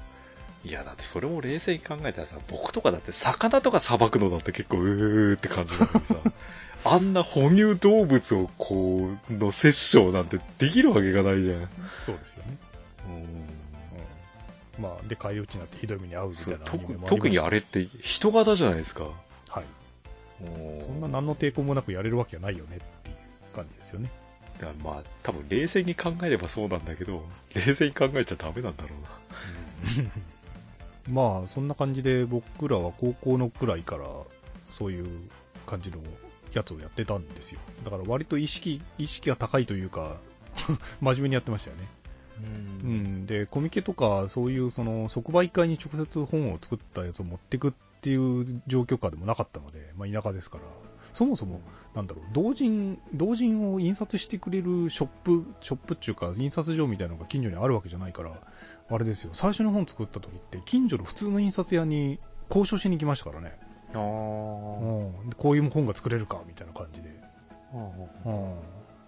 [0.64, 6.14] いや、だってそれも冷静に考えたらさ、僕とかだって魚とかさばくのだって結構うーって感じだけどさ、
[6.86, 11.68] あんな哺乳動物をこう、の殺生なんてできるわけがないじゃん。
[12.02, 12.56] そうですよね。
[13.06, 13.22] うんうん。
[14.78, 19.04] まあ、で、返り討ちになってひどい目に遭うみたそいうな特にあれって人型じゃないですか。
[19.48, 19.64] はい。
[20.76, 24.10] そんな何の抵抗もなくやれるわけがないよねっていう感じですよね。
[24.58, 30.10] だからまあ、多分冷静に考えればそうなんだけど、冷静に考えちゃダメなんだろうな。
[31.10, 34.06] まあ、そんな感じで僕らは高校のくらいから、
[34.70, 35.06] そういう
[35.66, 35.98] 感じの
[36.52, 37.60] やつをやってたんですよ。
[37.84, 40.18] だから割と意識、意識が高いというか、
[41.00, 41.88] 真面目にやってましたよね。
[42.40, 42.90] うう。
[42.90, 43.26] ん。
[43.26, 47.72] で、コミケとか、そういうその即売会に直接本を作ったやつを持っていくっ
[48.04, 50.64] ていう状況下でもなかったので、まあ田舎ですから、
[51.14, 51.62] そもそも、
[51.94, 58.32] なんだろう、同人、同人を印刷してくれるショップ、ショップっていうか、印刷所みたいなのが近所にあるわけじゃないから、
[58.90, 62.18] あれですよ、最初の本作った時って、近所の普通の印刷屋に
[62.50, 63.58] 交渉しに行きましたからね。
[63.94, 64.78] あー
[65.20, 65.30] うん。
[65.30, 67.08] でこういう本が作れるか、みたいな感じで。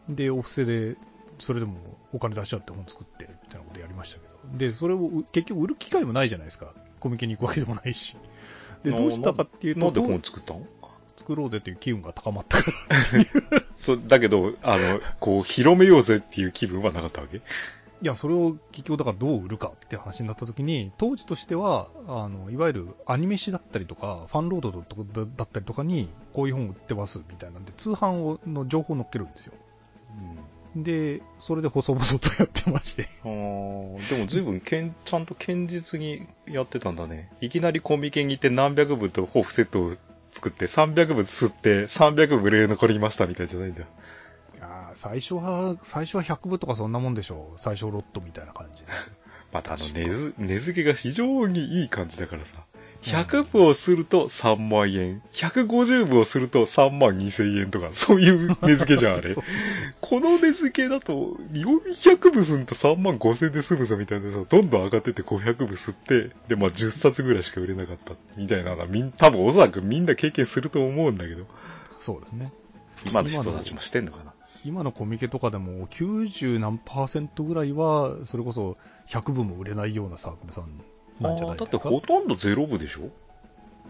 [0.08, 0.14] うん。
[0.14, 0.96] で、お布施で、
[1.38, 1.76] それでも
[2.14, 4.58] お金出しちゃって本作って、みたいなことやりましたけど。
[4.58, 6.72] で、それをう結局売る機会もないじゃないですか。
[7.00, 8.16] コミケに行くわけでもないし。
[8.82, 10.66] で、どうしたかっていうと、なんでどう本作ったの？
[11.16, 12.70] 作ろうぜという機運が高まったか
[13.50, 13.62] ら。
[13.72, 17.38] そだけど、あの、こう、広めようぜっていう気分はなかったわけ？
[17.38, 17.40] い
[18.02, 29.54] や、それを結局だからどう売るかって話になった時に、当時としては、あの、いわゆるアニメ誌だったりとか、ファンロードだったりとかに、こういう本売ってますみたいなんで、通販をの情報を載っけるんですよ。
[30.82, 33.08] で、それで細々とやってまして。
[33.24, 37.30] あーでも随分けん、ちゃんと堅実にやってたんだね。
[37.40, 39.92] いきなりコミケに行って何百部とホフセットを
[40.32, 43.84] 作って300部吸って300部売れ残りましたみたいじゃないんだ。
[44.60, 47.60] あー最初は、最初は100部とかそんなもんでしょう。
[47.60, 48.92] 最初ロットみたいな感じで。
[49.52, 52.64] またあの根付けが非常にいい感じだからさ。
[53.06, 55.22] 100部をすると3万円。
[55.32, 59.34] 150部をすると3万2千円とか、そういう値付けじゃん、あれ。
[60.00, 71.46] この値付けだと、400部すると3万5千で済むぞみたいなさ、どんどん上がってって500部吸って、で、まあ10冊ぐらいしか売れなかった、みたいなのは、みん、多分おそらくみんな経験すると思うんだけど、
[72.00, 72.52] そうですね。
[73.08, 74.32] 今の人たちもしてんのかな。
[74.64, 80.82] 今のコミケとかでも90何パーセントぐらいは、それこそ100部も売れないようなサークルさん
[81.20, 81.56] なんじゃない？
[81.56, 81.78] ですか。
[81.78, 83.10] だってほとんどゼロ部でしょ？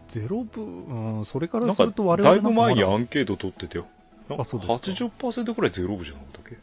[0.08, 3.86] ゼロ部、うん、それからすると我々だいぶ前にアンケート取ってたよ。
[4.28, 4.90] なんかあそうですか。
[5.06, 6.56] 80%くらいゼロ部じゃなかったっけ？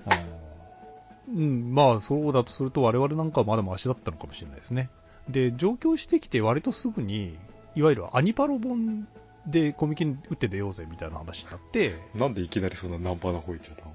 [1.30, 4.90] うん、まあそうだとすると我々なんかはまだマシだったのかもしれないですね。
[5.30, 7.38] で、上京してきて割とすぐに、
[7.76, 9.08] いわゆるアニパロ本
[9.48, 13.94] でコミケに打って出ようぜみたいな話になって、なんでいきなりそんなナンパな方行っちゃったの？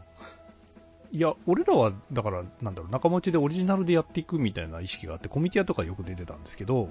[1.10, 6.90] いや、俺らは、だから、なんだろう、仲間内でオリジナルでやっていくみたいな意識があって、コミティアとかよく出てたんですけど、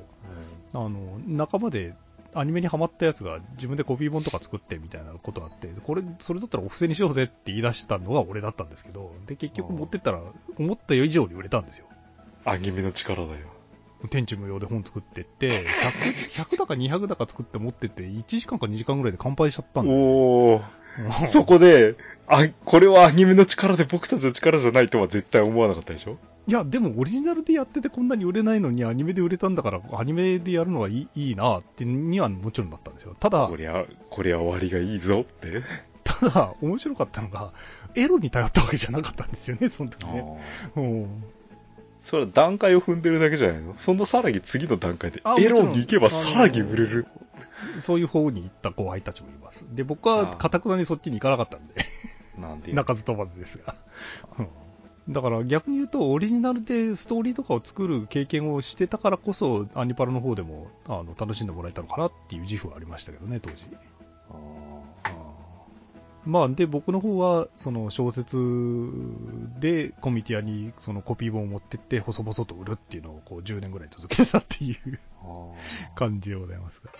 [0.74, 1.94] あの、仲間で
[2.34, 10.22] アニメにハマったやつが自分でコピー本とか作ってみたいなことがあって、これ、それだったらお布施にしようぜって言い出したのが俺だったんですけど、で、結局持ってったら、
[10.58, 11.88] 思った以上に売れたんですよ。
[12.46, 13.57] アニメの力だよ。
[14.10, 19.92] 天地無用で本作ってって、100, 100だか200だか作って持ってって、1時間か2時間ぐらいで乾杯しちゃったんで。
[19.94, 20.62] お
[21.28, 21.96] そこで、
[22.28, 26.18] あ、これはアニメの力で僕たちの力じゃないとは絶対思わなかったでしょ？
[26.48, 33.16] いや、でもオリジナルでやっててこんなに売れないのにアニメで売れたんだから、アニメでやるのはいいいいなってにはもちろんだったんですよ。
[33.20, 35.62] ただこ、りゃ、こりゃ終わりがいいぞって。
[36.04, 37.52] ただ、面白かったのが、
[37.96, 40.42] エロに頼ったわけじゃなかったんですよね、その時ね。
[40.78, 41.24] うん
[42.08, 43.74] それは段階を踏んでるだけじゃないの？
[43.78, 47.06] そのさらに次の段階であ、エロに行けばさらに売れる。
[47.80, 49.68] そういう方に行った後輩たちもいます。
[49.76, 51.74] で、僕は、かたくなにそっちに行かなかったんで、
[52.40, 52.72] なんで？
[52.72, 53.76] 鳴かず飛ばずですが。
[54.40, 54.48] うん
[55.10, 63.64] だから逆に言うと、オリジナルでストーリーとかを作る経験をしてたからこそ、アニパラの方でもあの楽しんでもらえたのかなっていう自負はありましたけどね、当時。
[66.28, 68.38] まあ、で、僕の方は、その小説
[69.60, 74.78] でコミティアにそのコピー本を持ってって、細々と売るっていうのをこう10年ぐらい続けてたっていう
[75.96, 76.92] 感じでございますが。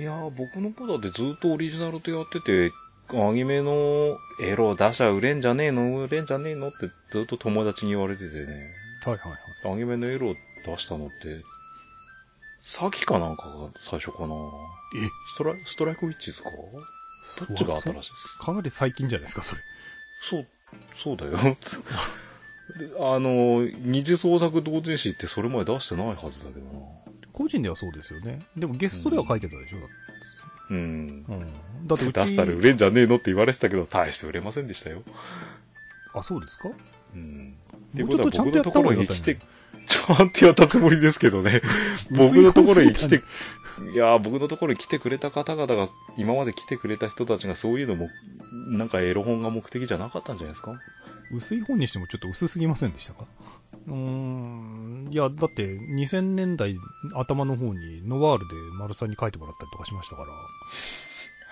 [0.00, 2.72] いやー、僕の子だってずっとオリジナルでやってて、
[3.10, 8.70] アニメのエロ出しゃ売れんじゃねえの売れんじゃねえのってずっと友達に言われててね。
[9.04, 9.72] はいはいはい。
[9.74, 11.14] アニメのエロ出したのって、
[12.64, 14.34] サキかなんかが最初かな
[14.96, 15.00] え？
[15.34, 16.48] ストライストライクウィッチですか？
[17.36, 18.38] どっちが新しいです？
[18.38, 19.62] かなり最近じゃないですか、それ。
[20.20, 20.46] そう、
[21.02, 21.56] そうだよ。
[22.76, 26.70] で あの、二次創作同人誌ってそれまで出してないはずだけどな。
[27.32, 28.40] 個人ではそうですよね。
[28.56, 29.94] でもゲストでは書いてたでしょ、だって
[30.70, 31.24] うん。
[31.28, 31.86] うん。
[31.86, 35.02] だって出したら売れんじゃねえのって言われてたけど、大して売れませんでしたよ。
[36.14, 36.70] あ、そうですか？
[37.14, 37.54] うん。
[37.94, 39.38] ってことはちょっとちゃんとやった僕のところに来て、
[39.86, 41.62] ちゃんとやったつもりですけどね。
[42.10, 43.22] 僕のところに来て、
[43.92, 48.10] いやー僕のところに来てくれた方々が、今まで来てくれた人たちがそういうのも、
[48.70, 50.80] なんかエロ本が目的じゃなかったんじゃないですか？
[51.32, 53.24] 薄い本にしてもちょっと薄すぎませんでしたか？
[53.86, 55.08] うーん。
[55.10, 56.76] いや、だって2000年代
[57.14, 60.28] 頭の方にノワールで丸さんに書いてもらったりとかしましたから。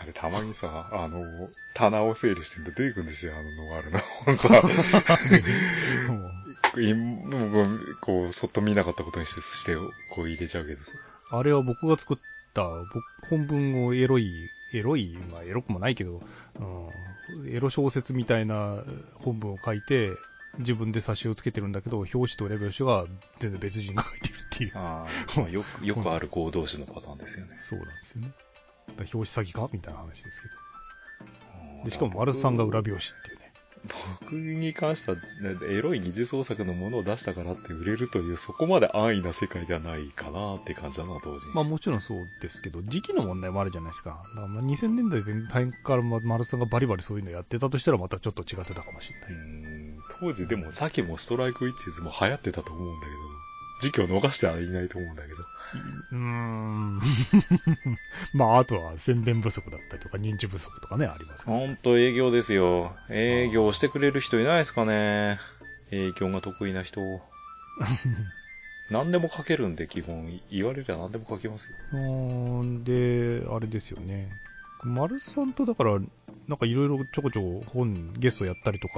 [0.01, 4.63] あれ、たまにさ、あの、棚を整理してると出てくるんですよ、あのノワールの本さ。
[6.81, 9.77] いもうこう、そっと見なかったことにして、して、
[10.09, 10.93] こう入れちゃうけどさ。
[11.33, 12.17] あれは僕が作っ
[12.55, 16.23] た僕本文をエロい、エロい、まあエロくもないけど、
[17.35, 18.83] うん、エロ小説みたいな
[19.17, 20.17] 本文を書いて、
[20.59, 23.05] 自分で挿絵をつけてるんだけど、表紙と裏表紙が
[23.39, 24.73] 全然別人が書いてるっていう。
[24.77, 27.57] ああ、まあよく、よくある合同士のパターンですよね。
[27.59, 28.33] そうなんですよね。
[28.99, 30.55] 表紙詐欺かみたいな話ですけど。
[31.85, 33.51] でしかも丸さんが裏表紙っていうね。
[34.21, 35.23] 僕に関しては、ね
[35.71, 41.55] エロい二次創作のものを出したからって売れるという、そこまで安易な世界ではないかなって感じだな、同時に。
[41.55, 44.23] まあもちろんそうですけど、時期の問題もあるじゃないですか。
[44.35, 49.31] だからまあ2000年代全体からま丸さんがバリバリそういうのやってたとしたらまたちょっと違ってたかもしれない。
[49.31, 53.19] うーん当時でも、さっきもストライクウィッチーズも流行ってたと思うんだけど、
[53.81, 55.39] 時期を逃してはいないと思うんだけど。
[56.13, 57.01] うーん。
[58.33, 61.57] まああとは宣伝不足だったりとか認知不足とかね、ありますけど。
[61.57, 62.93] ほんと営業ですよ。
[63.09, 65.39] 営業してくれる人いないですかね。
[65.91, 67.01] 営業が得意な人。
[68.91, 70.41] 何でも書けるんで、基本。
[70.51, 71.77] 言われりゃ何でも書けますよ。
[71.93, 74.29] うーんで、あれですよね。
[74.83, 75.99] 丸さんとだから、
[76.49, 78.95] なんかいろいろちょこちょこ本、ゲストやったりとか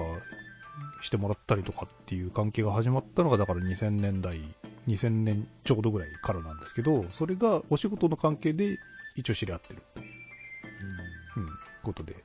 [1.02, 4.40] してもらったりとかっていう関係が始まったのが、だから2000年代、
[4.88, 8.78] 2000年ちょうどぐらいからなんですけど、それがお仕事の関係で
[9.16, 10.06] 一応知り合ってるっていう、
[11.36, 11.48] うん、
[11.82, 12.16] ことで。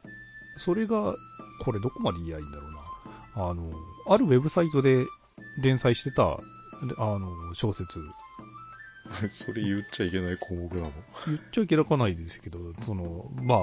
[0.57, 1.15] それが、
[1.61, 3.49] これどこまで言えばいいんだろうな。
[3.49, 3.71] あの、
[4.07, 5.05] あるウェブサイトで
[5.61, 6.39] 連載してた、
[6.97, 7.99] あの、小説
[9.29, 10.93] それ言っちゃいけない項目なの？
[11.27, 13.59] 言っちゃいけなかないですけど、その、まあ、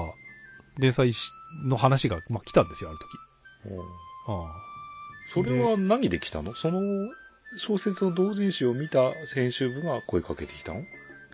[0.77, 1.31] 連載し
[1.65, 3.17] の話が、まあ、来たんですよ、ある時。
[4.27, 4.75] ああ
[5.27, 6.55] それは何で来たの？
[6.55, 6.79] その
[7.57, 10.81] 小説の同人誌を見た編集部が声かけてきたの？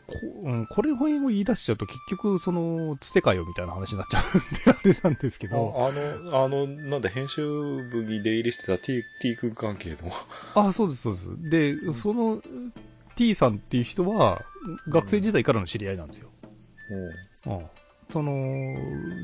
[0.08, 5.74] こうん、これを言い出しちゃうと結局、その、つてかよみたいな話になっちゃうんで、あれなんですけど。
[5.78, 9.98] ああの、あの、なんで編集部に出入りしてた T, T 君関係の。
[10.54, 11.50] あ、そうです、そうです。
[11.50, 12.42] で、その
[13.16, 14.42] T さんっていう人は、
[14.90, 16.30] 学生時代からの知り合いなんですよ。
[17.46, 17.62] うん。
[18.10, 18.34] その、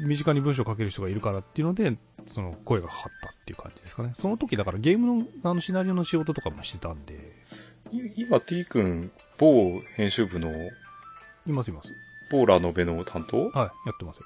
[0.06, 4.12] 身近に文章を書ける人がいるからっていうので、その声がかかったっていう感じですかね。
[4.14, 7.14] その時だからゲームのあのシナリオの仕事とかもしてたんで。
[7.92, 10.52] い今 T 君、某編集部の、
[11.48, 11.94] いますいます。
[12.30, 13.50] 某ラノベの担当？
[13.50, 14.24] はい、やってますよ。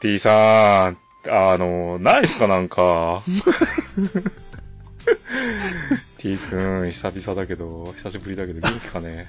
[0.00, 3.22] T さん、あの、ないっすかなんか。
[6.18, 9.26] T 君、久々だけど、久しぶりだけど元気かね？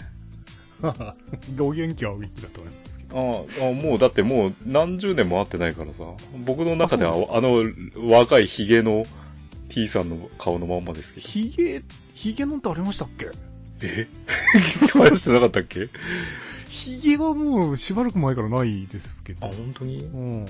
[1.59, 2.92] お元気はお元気だと思います。
[3.13, 6.03] ああ、もう、だってもう何十年も会ってないからさ。
[6.45, 7.63] 僕の中ではあの
[8.09, 9.05] 若いヒゲの
[9.69, 11.27] T さんの顔のまんまですけど。
[11.27, 13.27] ヒゲ、ヒゲなんてありましたっけ？
[13.81, 14.07] え？
[14.93, 15.89] 話してなかったっけ？
[16.69, 19.45] ヒゲはもうしばらく前からないですけど。
[19.47, 19.97] あ、本当に？
[20.03, 20.45] うん。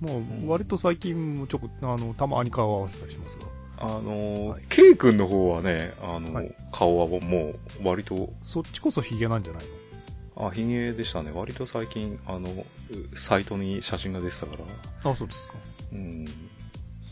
[0.00, 3.46] まんあ、割と最近もちょこ、あの、たまに顔を合わせたりしますが。
[3.80, 9.70] あのはい、K 君の方はね、あの、はい顔はもう割と、そっちこそヒゲなんじゃないの？
[10.40, 11.32] あ、ヒゲでしたね。
[11.32, 12.64] 割と最近、あの、う
[13.16, 14.56] サイトに写真が出てたか
[15.04, 15.10] ら。
[15.10, 15.54] あ、そうですか。
[15.92, 16.24] うん。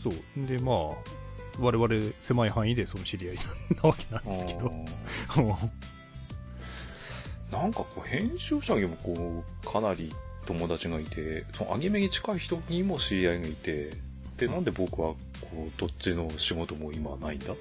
[0.01, 0.13] そう。
[0.47, 0.75] で、まあ、
[1.59, 3.37] 我々狭い範囲でその知り合い
[3.83, 4.71] なわけなんですけど。
[7.51, 10.13] なんかこう、編集者にもこう、かなり
[10.45, 13.89] 友達がいて、そのアニメに近い人にも知り合いがいて、
[14.37, 17.51] で、なんで僕は、こう、どっちの仕事も今はないんだ？
[17.53, 17.57] う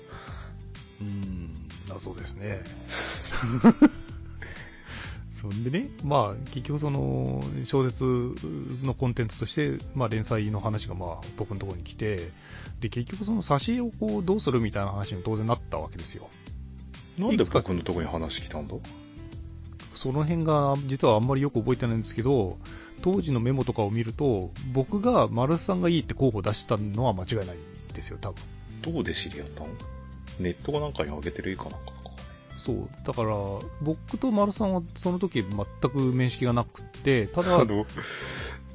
[1.03, 2.61] ーん、謎ですね。
[5.37, 8.05] そんでね、まあ、結局その、小説
[8.83, 12.31] のコンテンツとして、まあ、連載の話がまあ、僕のところに来て、
[12.81, 16.29] で、結局その挿絵をこう、どうするみたいな話に当然なったわけですよ。
[17.19, 18.75] なんで僕のとこに話来たんだ？
[19.95, 22.59] その辺が実はあんまりよく覚えてないんですけど、
[23.01, 28.43] 当時のメモとかを見ると、僕が丸さんがいいって候補を出したのは間違いないんですよ、多分。
[28.83, 29.69] どうで知り合ったの？
[30.41, 31.96] ネットかなんかに上げてる絵かなんか。
[32.67, 32.89] そう。
[33.07, 33.35] だから、
[33.81, 37.87] 僕と丸さんはその時全く面識がなくて、ただあ、の、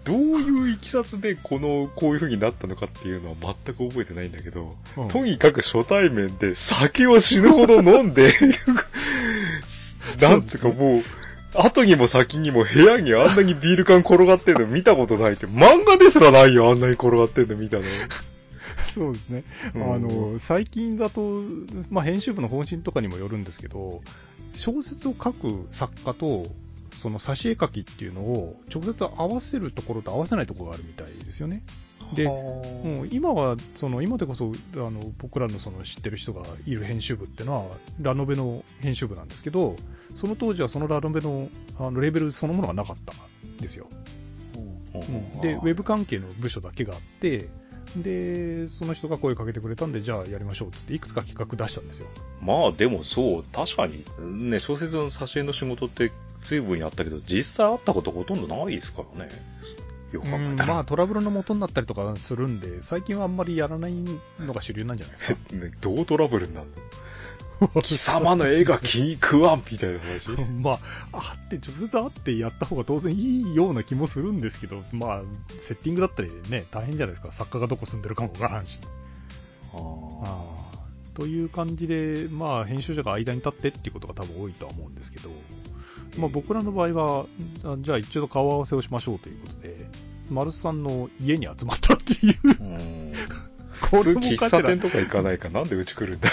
[0.05, 8.33] どういういきさつでこの、こういう風になったのかっていうのは全く覚えてないんだけど、うんとにかく初対面で酒を死ぬほど飲んで、
[10.21, 11.03] なんつうかもう、
[11.53, 17.83] 後にも先にも部屋にあんなにビール缶転がってんの見たことないって、漫画ですらないよ、あんなに転がってんの見たの。
[18.85, 19.43] そうですね。
[19.75, 21.41] うんあの、最近だと、
[21.89, 24.01] まあ、編集部の方針とかにもよるんですけど、
[24.53, 26.45] 小説を書く作家と、
[26.93, 31.63] その挿絵描きっていうのを直接合わせるところと合わせないところがあるみたいですよね。
[32.13, 39.75] でもう今は、その今でこそあの僕らのその知ってる人がいる編集部ってのは、ラノベの編集部なんですけど、
[40.13, 43.87] その当時はそのラノベのあのレーベルそのものがなかったんですよ。
[44.93, 44.97] う
[45.37, 47.49] んで、ウェブ関係の部署だけがあって、
[47.95, 52.07] で、その人が声かけてくれたんで、じゃあやりましょうっつって、いくつか企画出したんですよ。
[52.41, 54.03] まあでもそう、確かに、
[54.49, 59.31] ね、小説の挿絵の仕事って随分やったけど、実際会ったことほとんどないですからね。
[60.11, 60.73] よく考えたら。
[60.73, 63.93] まあトラブルの元になったりとかするんで、最近はあんまりやらない
[64.39, 65.37] のが主流なんじゃないですか。
[65.55, 66.73] ね、どうトラブルになるの？
[67.83, 70.29] 貴様の絵が気に食わんみたいな話。
[70.61, 70.79] ま
[71.11, 75.21] あ、会って、直接会ってやった方が当然いいような気もするんですけど、まあ、
[75.61, 77.31] セッティングだったりね、大変じゃないですか。
[77.31, 78.79] 作家がどこ住んでるかもわからんし。
[79.73, 80.81] ああー。
[81.13, 85.29] という感じで、まあ、編集者が間に立ってっていうことが多分多いとは思うんですけど、
[86.17, 87.25] まあ、僕らの場合は、
[87.63, 89.75] あじゃあ一度顔合わせをしましょうということで、
[90.29, 93.13] 丸さんの家に集まったっていう、うん。
[93.81, 95.49] こ普通喫れもかしら茶店とか行かないか。
[95.49, 96.29] なんでうち来るんだ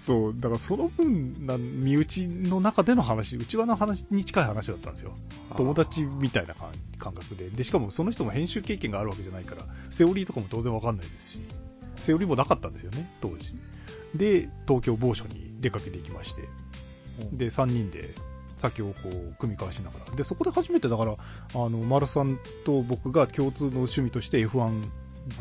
[0.00, 5.12] そう、だからその分な、身内の中での話、内輪の話に近い話だったんですよ。
[5.56, 7.50] 友達みたいな感感覚で。
[7.50, 11.40] で、しかもその人も編集経験があるわけじゃないから、セオリーとかも当然わかんないですし、
[11.96, 13.54] セオリーもなかったんですよね、当時。
[14.14, 16.48] で、東京某所に出かけていきまして、
[17.32, 18.14] で、3人で
[18.56, 20.16] 先をこう、組み交わしながら。
[20.16, 24.82] で、そこで初めてだから、あの、丸さんと僕が共通の趣味として F1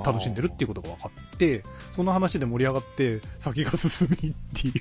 [0.03, 4.73] 楽しんでるっていうことが分かって、その話で盛り上がって、先が進みっていう。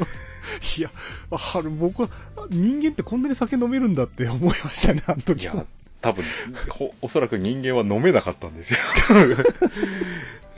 [0.78, 0.90] いや、
[1.30, 2.08] あれ僕は、
[2.50, 5.64] 人間ってこんなに酒飲めるんだって思いましたね、あのいや時は。、
[6.00, 6.24] 多分、
[6.68, 8.78] ほおそらく人間は飲めなかったんですよ。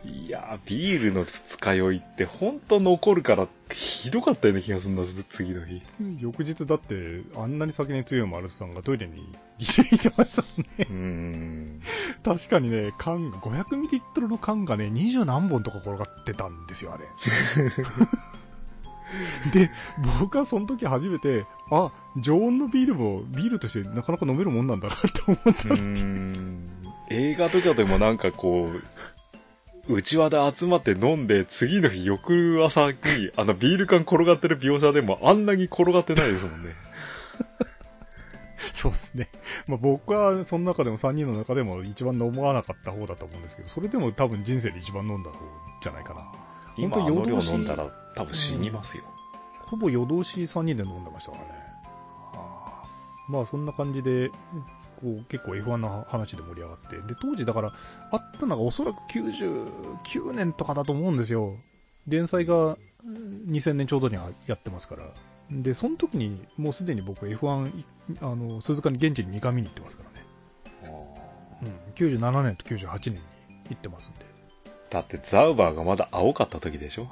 [0.06, 5.82] いやー、ビールの二日酔いって本当残るから、ひどかったような気がするんだ、次の日。
[6.20, 10.86] 翌日だって、あんなに酒に強いマルスさんがトイレに行ってましたもんね。
[10.88, 11.82] うーん。
[12.22, 17.04] 確かにね、缶が、500ml の缶がね、20何本とか転がってたんですよ、あれ。
[19.52, 19.70] で、
[20.20, 27.14] 僕はその時初めて、あ、常温のビールもビールとしてなかなか飲めるもんなんだなって思った。
[27.14, 28.82] 映画とかでもなんかこう、
[29.88, 32.96] 内輪で集まって飲んで、次の日翌朝に、
[33.36, 36.70] あのビール缶転がってる描写でもあんなに転がってないですもんね。
[38.74, 39.28] そうですね。
[39.66, 45.38] まあ僕はその中でも3人の中でも一番飲まなかった方だと思うんですけど、それでも多分人生で一番飲んだ方
[45.80, 46.32] じゃないかな。
[46.76, 49.04] 今あ本当の量夜通し飲んだら多分死にますよ。
[49.66, 51.65] ほぼ夜通し3人で飲んでましたからね。
[53.28, 54.30] まあそんな感じで、
[55.00, 57.72] こう結構 F1 の話で盛り上がって、で当時だから
[58.12, 61.56] あったのがおそらく99年とかだと思うんですよ。
[62.06, 65.04] 連載がうん2000年ちょうどにはやってますから。
[65.50, 67.84] で、その時にもうすでに僕 F1、い
[68.20, 70.26] あの、鈴鹿に現地に2回見に行ってますからね。
[71.62, 73.20] うん、97年と98年に
[73.70, 74.26] 行ってますんで。
[74.90, 77.08] だってザウバーがまだ青かった時でしょ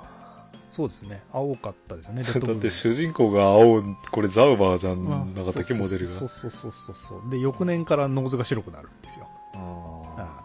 [0.75, 1.23] そうですね。
[1.33, 2.25] 青かったですよね。
[2.27, 6.19] レッドブルって主人公が青、これザウバーじゃまあん、なかったっけ、モデルが。
[6.19, 7.31] そうそうそうそうそう。
[7.31, 9.29] で、翌年からノーズが白くなるんですよ。
[9.55, 10.45] あああ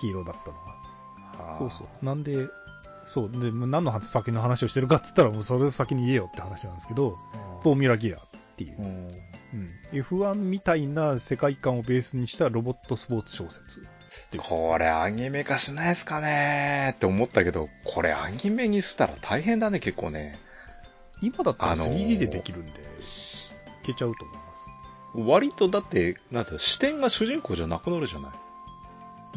[0.00, 1.54] 黄色だったのが。
[1.54, 2.04] ーそうそう。
[2.04, 2.48] なんで、
[3.06, 3.30] そう。
[3.30, 7.16] で、何の先の話をしてるかって言ったら、もうそれを先に言えよって話なんですけど、
[7.62, 8.20] フォーミュラギアっ
[8.56, 8.86] ていうう、ん
[9.54, 13.86] うん、F1 みたいな世界観をベースにしたロボットスポーツ小説。
[14.38, 20.38] これアニメ化しないですかねって思ったけど、これアニメにしたら大変だね、結構ね。
[21.22, 22.84] 今だったらあのー 3D でできるんで、い
[23.84, 24.70] けちゃうと思います。
[25.16, 28.32] 割とだって、なんだ視点が主人公じゃなくなるじゃない。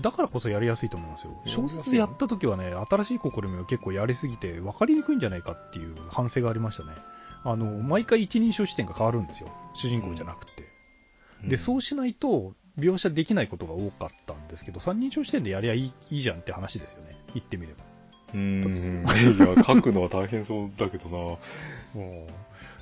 [0.01, 1.31] だからこそやりやすいと思いますよ。
[1.45, 6.91] 小説でやった時はね、新しい試みを結構やりすぎて分かりにくいんじゃないかっていう反省がありましたね。
[7.43, 9.49] あの、毎回一人称視点が変わるんですよ。
[9.73, 10.67] 主人公じゃなくて。
[11.43, 17.17] で、そうしないと描写できないことが多かったんですけど、三人称視点でやりゃいいいいじゃんって話ですよね。
[17.33, 17.83] 言ってみれば。
[18.33, 19.55] うーん。
[19.55, 21.37] いや、書くのは大変そうだけどな。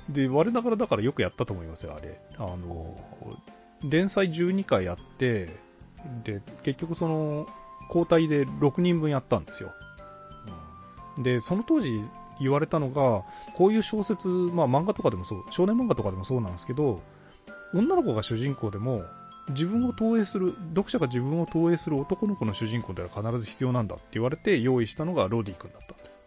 [0.08, 2.20] で、我ながらだからよくやったと思いますよ、あれ。
[2.38, 2.96] あの、
[3.82, 5.46] 連載12回やって、
[6.24, 7.46] で、結局その、
[7.88, 9.72] 交代で6人分やったんですよ。
[11.18, 12.00] で、その当時
[12.40, 13.24] 言われたのが、
[13.54, 17.00] こういう小説、まあ漫画とかでもそう、少年漫画とかでもそうなんですけど、
[17.74, 19.02] 女の子が主人公でも、
[19.50, 26.18] 自分を投影する、読者が自分を投影する男の子の主人公では必ず必要なんだって言われて用意したのがロディ君だったんです。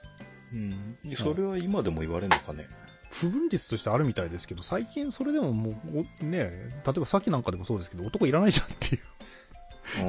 [0.53, 0.97] うん。
[1.17, 2.65] それは今でも言われるのかね。
[3.11, 6.51] 不分率としてあるみたいですけど、最近それでももう、おね、
[6.85, 9.01] 例えばさっきなんかでもそうですけど、男いらないじゃんっていう。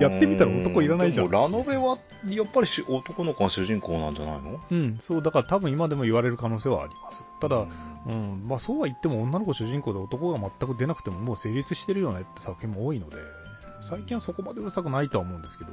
[0.00, 1.30] やってみたら男いらないじゃん。
[1.30, 4.60] ラノベは、やっぱりし男の子が主人公なんじゃないの？
[4.70, 7.24] うん、そう、だから多分今でも言われる可能性はあります。
[7.40, 7.66] ただ、
[8.06, 8.12] うん。
[8.12, 13.16] うん、まあそうは言っても女の子主人公で男が全く出なくてももう成立してるよねって作品も多いので、
[13.80, 15.70] 最近はそこまでうるさくないとは思うんですけど、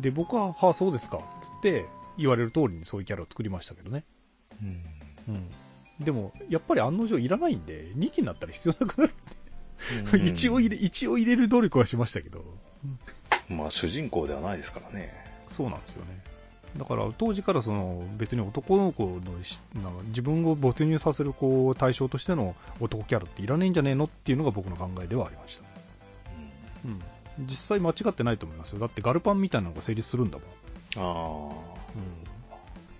[0.00, 1.86] で、僕は、はあ、そうですか、つって
[2.16, 4.04] 言われる通りにそういうキャラを作りましたけどね。
[4.62, 5.34] うん。
[5.34, 5.50] うん。
[6.04, 9.14] でも、やっぱり案の定いらないんで、2期になったら必要なくなる。
[10.24, 12.44] 一応入れ、一応入れる努力はしましたけど、
[13.48, 15.12] まあ主人公ではないですからね。
[15.46, 16.18] そうなんですよね。
[16.76, 25.64] だから当時からその別に男の子のしなんか自分を没入させるこう対象としての男キャラっていらねえんじゃねえのっていうのが僕の考えではありました。
[26.84, 27.02] うん。
[27.46, 28.80] 実際間違ってないと思いますよ。
[28.80, 31.50] だってガルパンみたいなのが成立するんだもん。
[31.50, 31.78] ああ。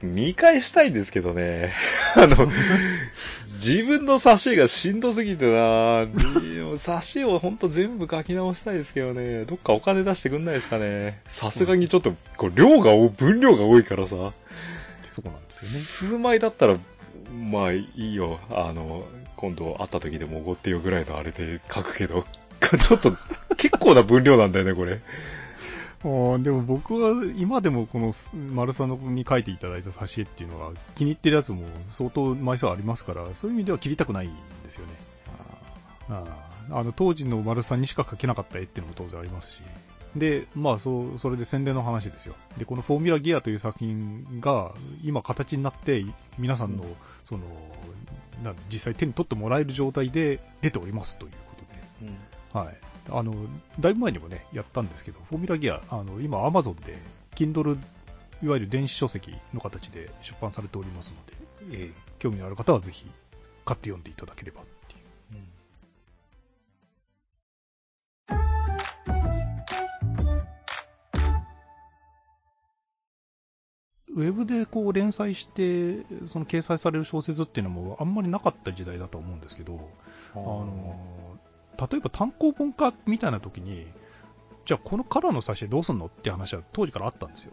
[0.03, 1.73] 見返したいんですけどね。
[2.15, 2.37] あの、
[3.59, 9.45] 自分の挿絵がしんどすぎてな挿絵をほんと全部書き直したいですけどね。
[9.45, 11.21] どっかお金出してくんないですかね。
[11.29, 14.11] さすがにちょっと、こう量が多、分量が多いからさ。
[15.05, 15.85] そうなんですよね。
[15.85, 16.77] 数枚だったら、
[17.51, 18.39] まあいいよ。
[18.51, 19.05] あの、
[19.37, 22.25] 今度会った時でもおごってよぐらいのあれで書くけど。
[22.61, 23.13] ちょっと、
[23.57, 25.01] 結構な分量なんだよね、これ。
[26.03, 28.13] でも僕は今でもこの
[28.53, 34.33] 丸さんのに書いていただいた挿絵っていうのは気に入ってるやつも相当枚数ありますから、そういう意味では切りたくないん
[34.63, 34.93] ですよね。
[36.09, 39.63] あーあの当時の丸さんにしか描けなかった絵っていうのも当然ありますし。
[40.17, 42.35] で、まあそう、それで宣伝の話ですよ。
[42.57, 44.73] で、このフォーミュラギアという作品が
[45.03, 46.05] 今形になって
[46.39, 46.85] 皆さんの、
[47.25, 47.45] その、
[48.71, 52.65] 実際手に取ってもらえる状態で出ておりますということで。
[52.67, 52.77] はい。
[53.11, 53.35] あの、
[53.81, 56.99] だいぶ前にもね、やったんですけど、フォーミュラギア、あの、今、アマゾンで、
[57.35, 57.79] Kindle、
[58.43, 61.15] いわゆる電子書籍の形で出版されております
[61.63, 63.05] ので、え興味のある方はぜひ
[63.65, 64.63] 買って読んでいただければ
[74.19, 79.79] ウェブでこう連載して、その掲載される小説っていうのもあんまりなかった時代だと思うんですけど、
[80.35, 80.99] あの
[81.79, 83.87] 例えば単行本化みたいな時に、
[84.65, 87.53] じゃあこのカラーの挿絵どうすんのって話は当時からあったんですよ。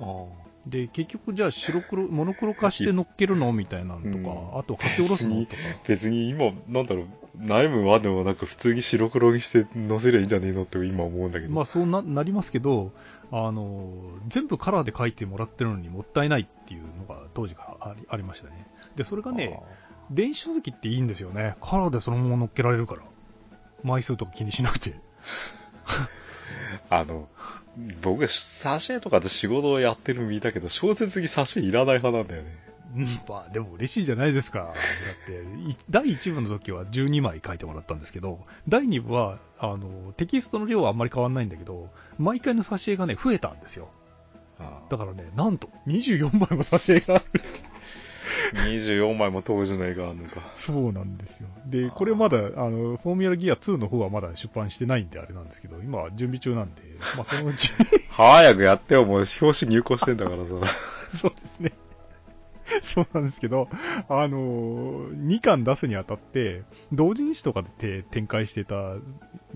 [0.00, 5.62] あで、結局じゃあ白黒、モノクロ化して乗っけるのみたいなのとか、うんあと書き下ろすのとか。
[5.86, 7.06] 別に今、なんだろう、
[7.38, 11.52] 悩むまでもなく普通に白黒にして載せりゃいいんじゃねえのって今思うんだけど。
[11.52, 12.92] まあそうななりますけど、
[13.30, 13.92] あの、
[14.28, 18.66] 全部カラーで書いてもらってるのにもったいないっていうのが当時からありありましたね。
[18.96, 19.60] で、それがね、
[20.10, 21.56] 電子書籍っていいんですよね。
[21.60, 23.02] カラーでそのまま乗っけられるから。
[23.82, 24.94] 枚数とか気にしなくて。
[26.90, 27.28] あの、
[28.02, 32.68] 僕、挿絵とかで仕事をやってる身だけど、小説に挿絵いらない派なんだよね。
[32.96, 34.60] うん、まあでも嬉しいじゃないですか。
[34.60, 34.74] だっ
[35.26, 43.90] て、い第1部の時は12枚書いてもらったんですけど、第2部は、あの、テキストの量はあんまり変わんないんだけど、毎回の挿絵がね、増えたんですよ。
[44.88, 47.24] だからね、なんと、24枚も挿絵がある。
[48.54, 50.40] 24枚も当時の絵があるのか。
[50.54, 51.48] そうなんですよ。
[51.66, 56.82] で、これまだ、あの、フォーミュラギア2の方はまだ出版してないんであれなんですけど、今は準備中なんで、
[57.16, 57.70] まあそのうち、
[58.10, 60.74] 早くやってよ、もう表紙入稿してんだからさ。
[61.16, 61.72] そうですね。
[62.82, 63.68] そうなんですけど、
[64.10, 68.96] あのー、2巻出すにあたって、同人誌とかで展開してた、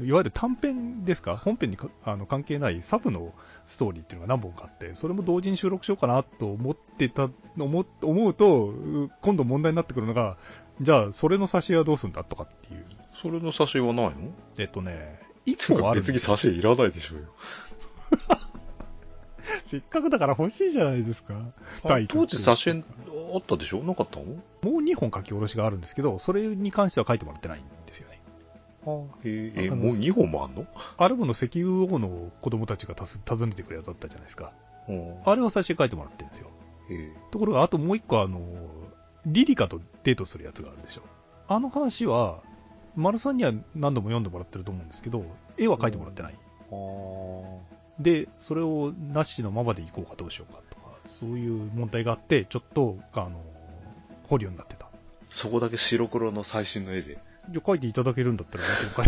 [0.00, 1.36] いわゆる短編ですか？
[1.36, 3.34] 本編にかあの関係ないサブの
[3.66, 10.36] ストーリーっていうのが何本かあって、それも同時に収録しようかなと思ってた、思思うと、う今度問題になってくるのが、
[10.80, 12.84] じゃあ、それの挿絵はどうすんだとかっていう。
[13.20, 14.32] それの挿絵はないの？
[14.58, 16.36] えっとね、1本あるん別にですよ。
[16.36, 17.26] 挿絵いらないでしょうよ。
[19.64, 21.34] せっかくだから欲しいじゃないですか。
[22.08, 22.84] 当時挿絵
[23.34, 23.82] あったでしょ？
[23.82, 24.24] なかったの？
[24.24, 27.62] もう2本書き下ろしがあるんですけど、それに関しては書いてもらってないん
[28.84, 28.86] あ
[29.70, 30.66] のもう2本もあんの？
[30.96, 34.52] アルバの石油王の子供たちがたす訪ねてくるやつだったじゃないですか。
[34.88, 36.48] うんあれは最初に書いてもらってるんですよ。
[37.30, 38.40] ところが、あともう一個あの、
[39.24, 41.02] リリカとデートするやつがあるでしょ。
[41.48, 42.40] あの話は、
[42.96, 45.24] 丸さんには何度も読んでもらってると思うんですけど、
[45.56, 46.34] 絵は書いてもらってない。
[48.00, 53.40] で、それをなしのままでいこうかどうしようかとか、そういう問題があって、ちょっと、あの、
[54.24, 54.88] 保留になってた。
[55.30, 57.18] そこだけ白黒の最新の絵で。
[57.66, 59.02] 書いていただけるんだったら、書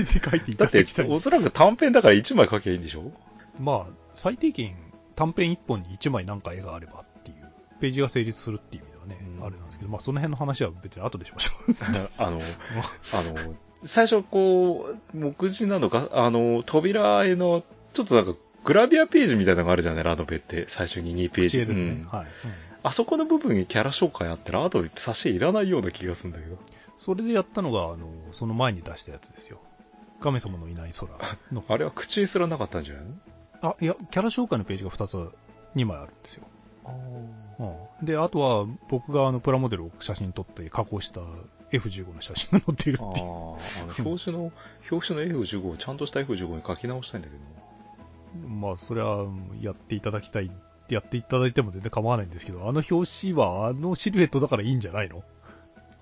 [0.00, 3.12] いて書いていだってただきたい、おそらく短編だから1枚描けばいいんでしょ？
[3.58, 4.76] まあ、最低限
[5.16, 7.36] 短編1本に1枚なんか絵があればっていう、
[7.80, 11.74] ページが成立するっていう意味ではね、うんあれなんですけど、まあその辺の話は別に後でしましょう。
[12.18, 12.40] あの、
[13.12, 13.54] あの、
[13.84, 17.62] 最初こう、目次なのか、あの、扉絵の、
[17.92, 20.66] ちょっとなんか、グラビアページみたいなのがあるじゃない、ラノベって。
[20.68, 21.66] 最初に2ページ。
[21.66, 21.90] ですね。
[21.90, 22.28] うんはい、うん
[22.84, 26.58] あそこの部分にキャラ紹介あったら、あと挿絵いらないような気がするんだけど。
[26.98, 29.58] それでやったのが、あの、その前に出したやつですよ。
[30.20, 31.08] 神様のいない空
[31.52, 31.64] の。
[31.68, 33.04] あれは口にすらなかったんじゃない？
[33.04, 35.16] のあ、いや、キャラ紹介のページが2つ、
[35.74, 36.44] 2枚あるんですよ。
[37.58, 41.20] うん、で、あとは僕があのプラモデルを写真撮って加工した
[41.72, 43.26] F15 の写真が載っているああ、っていう。
[43.26, 43.28] あ
[44.02, 44.52] の、表紙の、
[44.90, 48.54] 表紙の F15 をちゃんとした F15 に書き直したいんだけどな。
[48.68, 49.26] まあ、それは
[49.60, 50.50] やっていただきたい、
[50.88, 55.22] やっていただいても全然構わないんですけど、あの表紙はあのシルエットだからいいんじゃないの？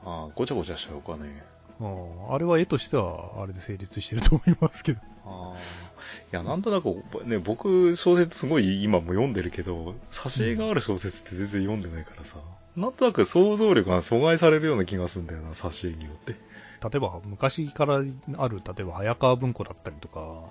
[0.05, 1.43] ああ、ごちゃごちゃしちゃうかね。
[1.81, 5.01] うん、あれは絵としては、あれで成立してると思いますけど。
[5.25, 5.57] ああ。
[5.57, 12.37] いや、なんとなく、ね、僕、小説すごい今も読んでるけど、挿絵がある小説って全然読んでないからさ。
[12.77, 16.33] なんとなく想像力が阻害されるような気がするんだよな、挿絵によって。
[16.33, 20.51] 例えば、昔からある、例えば、早川文庫だったりとか、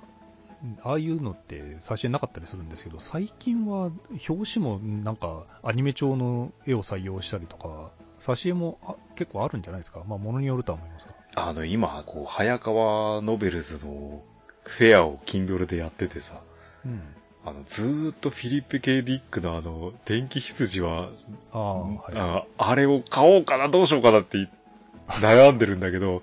[0.83, 3.91] ああいうのって挿絵なかったりするんですけど、最近は
[4.27, 10.03] 表紙もなんかアニメ調の絵を採用したりとか、挿絵もあ結構あるんじゃないですか？
[10.07, 11.13] まあ、ものによるとは思いますが。
[11.35, 14.21] あの、今、こう、早川ノベルズの
[14.63, 16.41] フェアを Kindle でやっててさ、
[16.85, 17.01] うん。
[17.45, 21.09] あの、ずーっとフィリップ・ケイ・ディックのあの、電気羊は、
[21.53, 22.13] ああ、はい。
[22.15, 24.49] ああれを買おうかな、どうしようかなって
[25.07, 26.21] 悩んでるんだけど、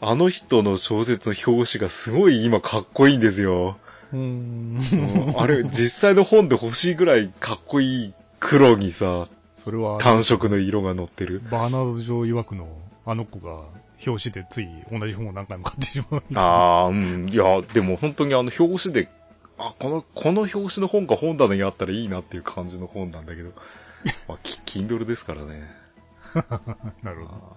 [0.00, 3.78] あの人の小説の表紙がすごい今かっこいいんですよ。
[4.12, 5.34] うん。
[5.36, 11.42] あれ、実際の本で欲しいぐらいかっこいい黒にさ、それは、単色の色が載ってる。
[11.50, 12.68] バーナード・ジョー曰くの
[13.06, 13.64] あの子が
[14.06, 16.22] 表紙でつい同じ本を何回も買ってしまう。
[16.34, 17.28] ああ、うん。
[17.28, 19.08] いや、でも本当にあの表紙で、
[19.58, 23.52] あ、この、この表紙の本が本棚にあったらいいなっていう感じの本なんだけど、
[24.28, 25.62] まあ、キ Kindle ですからね。
[27.02, 27.56] なるほど。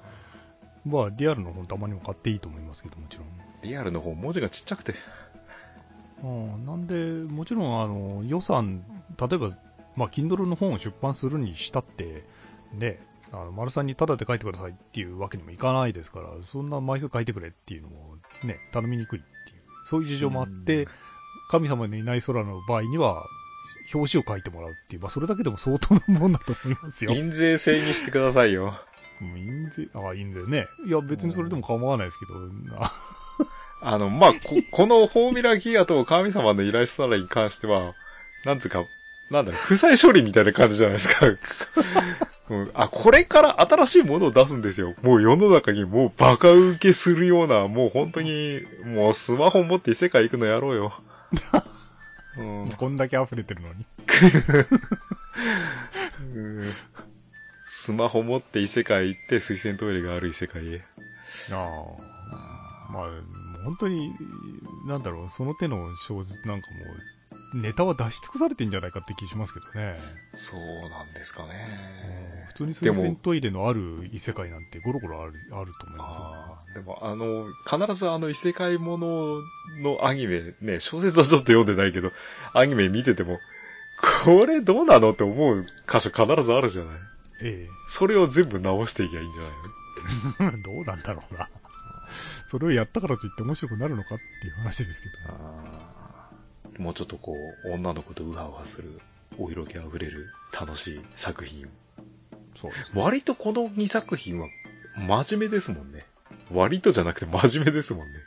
[0.86, 3.28] まあ、リアルの本たまにも買っていいと思いますけど、もちろん。
[3.64, 4.96] リアルの本、文字がちっちゃくて。
[6.24, 6.96] うんなんで、
[7.32, 8.84] もちろん、あの、予算、
[9.20, 9.58] 例えば、
[9.98, 12.24] まあ、Kindle の本を出版するにしたって、
[12.74, 13.00] ね、
[13.32, 20.88] あの、丸さんにタダで書いてくださいっていうわけにもいかないですから、そんな枚数書いてくれっていうのも、ね、頼みにくいっていう、そういう事情もあって、
[21.50, 23.26] 神様のいない空の場合には、
[23.94, 27.14] 表紙を書いてもらうっていう、まあ、それだけでも相当なもんだと思いますよ。
[27.14, 28.74] 印税制にしてくださいよ。
[29.22, 30.68] うん印税、あ、印税ね。
[30.86, 32.36] いや、別にそれでも構わないですけど、
[32.78, 32.92] あ
[33.82, 34.40] あの、まあ、こ、
[34.72, 37.94] このフォーミュラギアと神様のイラストラに関しては、
[38.44, 38.86] なんつうか、
[39.30, 41.26] なんだろう、負債処理みたいな感じじゃないですか。
[42.50, 44.96] うんあ、これから新しいものを出すんですよ。
[45.02, 50.94] もう世の中にもうバカ受けするような、もう本当に、もうスマホ持って異世界行くのやろうよ。
[52.40, 53.86] うんこんだけ溢れてるのに。
[56.36, 56.74] うん
[57.68, 60.86] スマホ持って異世界行って水洗トイレがある異世界へ。
[61.52, 62.92] ああ。
[62.92, 63.10] まあ、
[63.66, 64.14] 本当に、
[64.86, 66.86] なんだろう、その手の小説なんかもう、
[67.54, 69.98] ネタは出し尽くされてんじゃないかって気しますけどね。
[70.36, 72.46] そうなんですかうんね。
[72.48, 79.42] 普通に水洗トイレのある異世界なんてゴロゴロある、あると思いますでも、あの、必ずあの異世界もの
[79.82, 82.12] のアニメ、ね、小説はちょっと読んでないけど、
[82.54, 83.40] アニメ見てても、
[84.26, 86.96] これどうなのって思う箇所必ずあるじゃない。
[87.42, 89.48] えそれを全部直していきゃいいんじゃな
[90.50, 90.58] いの？
[90.58, 90.58] え。
[90.64, 91.50] どうなんだろうな。
[92.48, 95.16] それをやったからといって面白くなるのかっていう話ですけど。
[95.34, 96.07] あー
[96.78, 99.00] もうちょっとこう、女の子とウハウハする、
[99.38, 101.68] お色気あふれる楽しい作品。
[102.56, 104.48] そうです割とこの2作品は
[104.96, 106.06] 真面目ですもんね。
[106.52, 108.20] 割とじゃなくて真面目ですもんね。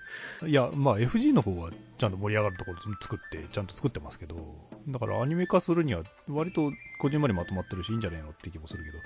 [0.46, 4.54] いや、まあ FG の方はちゃんと盛り上がるところ作って、ちゃんと作ってますけど、
[4.88, 8.98] だからアニメ化するには割とこじんまりまとまってるしいいんじゃねえのって気もするけど、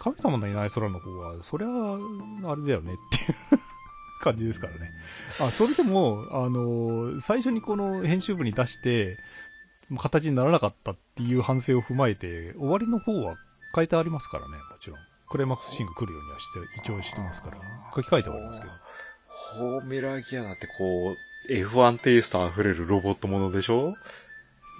[0.00, 3.58] 神様のいない空の方は、そりゃ、あれだよねっていう
[4.18, 4.92] 感じですからね。
[5.40, 9.18] あ、それでも、あの、最初にこの編集部に出して、
[9.96, 13.36] 形にならなかったっていう反省を踏まえて、終わりの方は
[13.74, 14.98] 変えてありますからね、もちろん。
[15.30, 17.58] クライマックスシンが来るようにはして、一応してますから、
[17.94, 18.72] 書き換えてはありますけど。
[19.56, 21.14] フォーミュラギアだってこ
[21.48, 23.94] う、F1 テイスト溢れるロボットものでしょ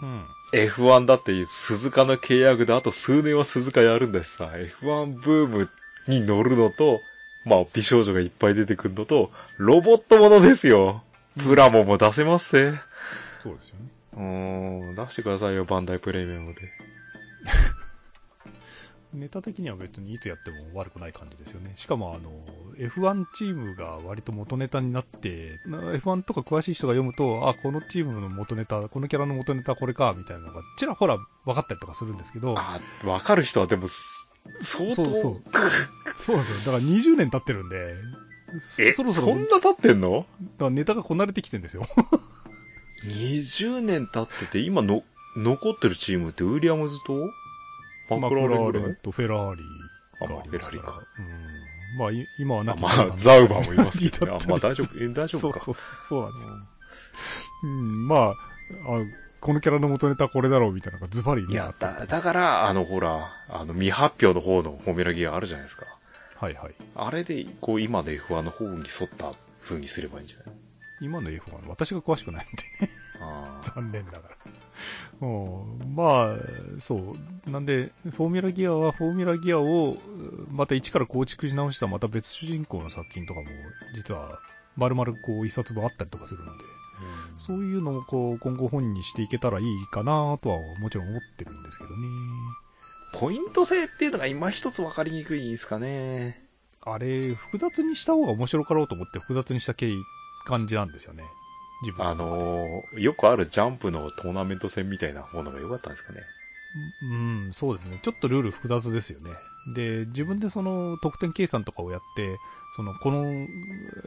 [0.02, 0.26] うん。
[0.52, 5.70] F1 だって鈴鹿の契約であと数年は鈴鹿やるんだしさ、F1 ブーム
[6.06, 7.00] に乗るのと、
[7.48, 11.02] まあ美少女がいっぱい出てくるのと、ロボットものですよ。
[11.42, 12.80] プラモも出せますぜ。
[13.42, 13.88] そうですよね。
[14.14, 16.60] うーん、出してくださいよ、バンダイプレミアムで。
[19.14, 21.72] ネタ的には別にいつやっても悪くない感じですよね。
[21.76, 22.30] しかもあの、
[22.76, 34.28] F1 チームが割と元ネタになって、な F1 とか詳しい人が読むと、あ、このチームの元ネタ、このキャラの元ネタこれか、みたいなのがちらほら分かったりとかするんですけど、あ、わかる人はでも、す
[34.60, 35.42] 相当、そうそう
[36.18, 36.72] そうなんですよ。
[36.72, 37.94] だから20年経ってるんで、
[38.80, 40.26] え、そろそろ、んな経ってんの？
[40.40, 41.84] だからネタがこなれてきてるんですよ。
[43.04, 45.02] ?20 年経ってて、今の、
[45.36, 47.30] 残ってるチームってウィリアムズと？
[48.16, 49.66] マクラーレンとフェラーリが
[50.20, 50.24] あ。
[50.24, 51.98] あまあフェラーリかうん。
[51.98, 54.32] まあ、い今はなあきまあ、ザウバーもいますけどね。
[54.44, 55.60] あまあ大丈夫、え大丈夫か。
[55.60, 56.50] そうそうそうなんですよ。
[57.64, 58.34] うん、まあ、あ、
[59.40, 65.86] このキャラの元ネタはこれだろうみたいなのがズバリねいやだ、だから、あの、ほら、あの、未発表の方のフォーミュラギアあるじゃないですか。
[66.40, 66.74] はいはい。
[66.94, 69.32] あれで、こう、今の F1 の方に沿った
[69.64, 70.46] 風にすればいいんじゃない？
[71.00, 72.62] 今の F1、私が詳しくないんで、
[73.20, 74.22] あ残念ながら。
[75.20, 76.36] うん、まあ、
[76.78, 77.16] そ
[77.46, 77.50] う。
[77.50, 79.96] なんで、フォーミュラギアはフォーミュラギアを
[80.50, 83.46] また一から構築し直したまた別主人公の作品とかも、
[83.96, 84.38] 実は、
[84.76, 86.64] 丸々こう一冊分あったりとかするので、
[87.00, 87.32] あ。
[87.36, 91.96] そういうのをこう今後本にしていけたらいいかなとはもちろん思ってるんですけどね。
[93.12, 96.42] ポイント制っていうのが今一つ分かりにくいですかね。
[96.82, 99.96] あれ、複雑にした方が面白かろうと思って複雑にした経緯
[100.46, 101.24] 感じなんですよね。
[101.82, 106.20] 自分あのーよくあるジャンプのトーナメント戦みたいなものが良かったんですかね。
[107.02, 108.00] うん、そうですね。
[108.02, 109.30] ちょっとルール複雑ですよね。
[109.74, 112.38] で、自分でその得点計算とかをやって、
[112.76, 113.46] その、この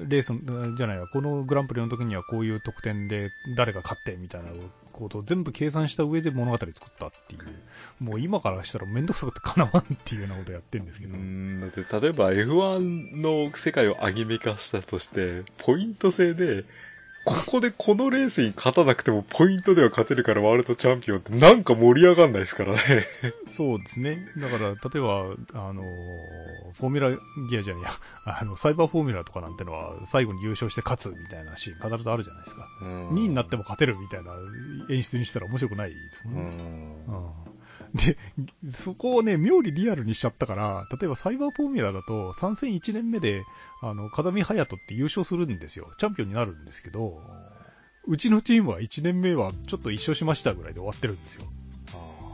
[0.07, 0.33] レース、
[0.75, 4.49] じゃないわ、このグランプリの時にはこういう得点で誰が勝ってみたいな
[4.91, 8.03] ことを全部計算した上で物語作ったっていう。
[8.03, 11.15] もう今からしたらめんどくさくてかなわんっていうようなことやってるんですけど。
[11.15, 16.65] うん、だって例えば F1 の世界をアニメ化したとして、ポイント制で、
[17.23, 22.79] ここでこのレースに勝たなくてもポイントでは勝てるからワールドチャンピオンってなんか盛り上がんないですからね。
[23.47, 24.27] そうですね。
[24.37, 25.83] だから、例えば、あの、
[26.73, 27.17] フォーミュラ
[27.49, 27.91] ギアじゃねえや、
[28.25, 32.67] あの、サイバーフォーミュラとかなんてのは、最後に優勝して勝つみたいなシーン必ずあるじゃないですか。
[32.81, 34.33] 2位になっても勝てるみたいな
[34.89, 36.41] 演出にしたら面白くないですうね。
[36.41, 36.45] ん。
[36.45, 37.31] うん
[37.95, 38.17] で、
[38.71, 43.43] そこをね、妙にリアルにしちゃったから、例えばサイバーフォーミュラだと、参戦1年目で、
[43.81, 45.91] あの、風見隼人って優勝するんですよ。
[45.97, 47.21] チャンピオンになるんですけど、
[48.07, 51.43] うちのチームは1年目はちょっと一勝しましたぐらいで終わってるんですよ。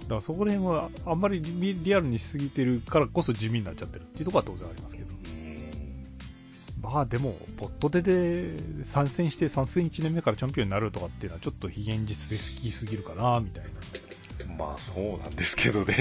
[0.04, 5.08] だからそこら辺はあんまりリリアルにしすぎてるからこそ地味になっちゃってるっていうところは当然ありますけど。
[6.82, 8.56] まあでも、ポットでで
[8.86, 13.70] 参戦して参戦1年目からチャンピオンになるとかっていうのはちょっと非現実的すぎるかな、みたいな。
[14.46, 15.96] まあそうなんですけどね。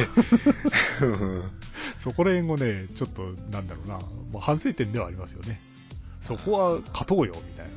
[1.99, 3.99] そこら辺をね、ちょっと、なんだろうな、
[4.33, 5.61] まあ、反省点ではありますよね。
[6.21, 7.73] そこは勝とうよ、みたいな。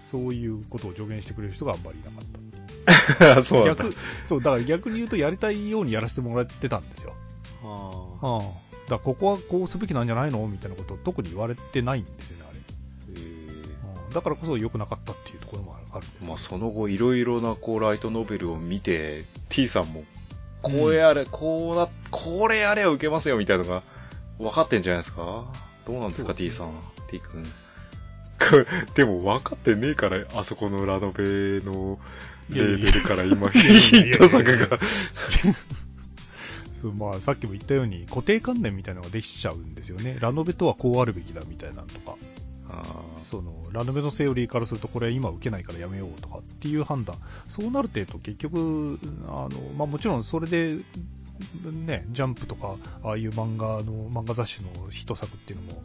[0.00, 3.42] そういうことを助言してくれる人があんまりいなかった。
[3.44, 3.66] そう。
[3.66, 3.94] 逆、
[4.26, 7.14] そう、だから逆に言うとやりたいようにやらせてもらってたんですよ。
[7.62, 8.70] はああ。
[8.90, 12.60] だここはこうすべきなんじゃないのみたいなことを特に言われてないんですよね、あれ。
[14.12, 20.04] だからこそ良くなかったっていうところもあるんですよえまあその後いろいろなこうライトノベルを見て、T さんも、
[20.62, 23.82] こうやれ、こうな、これやれば受けますよみたいなのが
[24.38, 25.46] 分かってんじゃないですか？
[25.86, 26.72] どうなんですか、T さん。
[27.10, 27.44] T 君。
[28.94, 31.24] でも分かってねえから、あそこのラノベ
[31.60, 31.98] の
[32.48, 34.78] レーベルから今、ヒット作が。
[36.80, 40.16] そうまあ、さっきも言ったように固定観念みたいなのができちゃうんですよね。
[40.18, 42.16] ラノベとはこうあるべきだみたいなのとか。
[42.72, 42.82] あ
[43.24, 47.16] そのラノベのセオリーからするとこれは今受けないからやめようとかっていう判断
[47.48, 50.78] そうなる程度結局あの、まあ、もちろんそれで
[51.86, 55.82] ねジャンプとかああいう漫画の漫画雑誌のヒット作っていうのも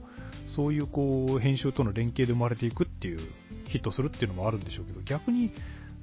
[0.47, 3.19] そういうこう編集との連携で生まれていくっていう
[3.67, 5.51] ヒットするっていうのもあるんでしょうけど逆に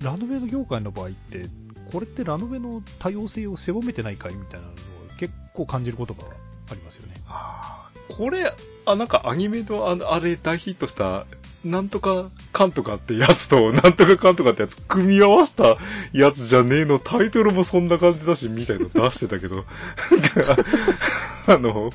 [0.03, 1.45] ラノベの業界の場合って
[1.93, 4.77] これってラノベの多様性を狭めてないかいみたいなのを
[5.19, 6.25] 結構感じることが
[6.71, 7.15] ありますよね。
[7.27, 8.53] あこれ、
[8.85, 11.27] あ、なんかアニメのあの、あれ大ヒットした、
[11.65, 15.77] なんとかかんとかってやつと、 なんとかかんとかってやつ、組み合わせた
[16.13, 19.65] やつじゃねえの、タイトルもそんな感じだし、みたいの出してたけど、
[21.47, 21.91] あの、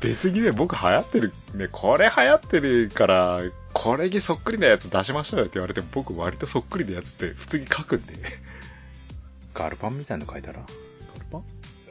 [0.00, 3.40] 別にね、僕流行ってる、ね、これ流行ってるから、
[3.72, 8.14] これにそっくりなやつ出しましょうよって言われても、僕割とそっくりなやつって普通に書くんで。
[9.52, 10.60] ガルパンみたいなの書いたら？
[10.60, 11.42] ガルパン？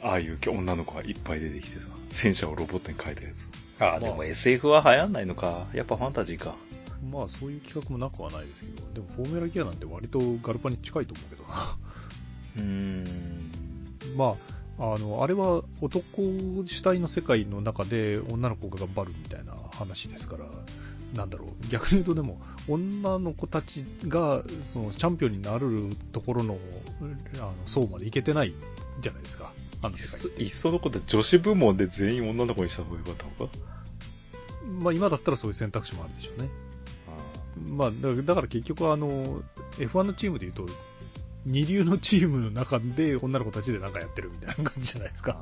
[0.02, 3.50] ああいう女の子がいっぱい出てきてさ、戦車をロボットに変えたやつ。
[3.80, 5.68] ああ、まあでも SF は流行んないのか。
[5.74, 6.56] やっぱファンタジーか。
[7.12, 11.78] まあそういう企画もなくはないですけど、でもフォーミュラギアなんて割とガルパンに近いと思うけどな。
[12.58, 13.52] うーん。
[14.16, 14.38] ま
[14.78, 20.45] あ、あの、あれは男主体の世界の中で女の子が頑張るみたいな話ですから、
[21.14, 26.58] なんだろう、逆に言うとでも、女の子たちが、その、チャンピオンになるところの、
[27.36, 28.54] あの、層までいけてない
[29.02, 29.52] じゃないですか、
[29.82, 29.96] あの。
[30.38, 33.58] いっそのこと女子部門で全員女の子にした方がよかったのか？
[34.82, 36.50] まあ今だったらそういう選択肢もあるでしょうね。
[37.68, 39.42] まあ、だからだから結局あの、
[39.78, 40.74] F1 のチームで言うと、
[41.46, 45.42] 二流のチームの中で女の子たちでなんかやってるみたいな感じじゃないですか。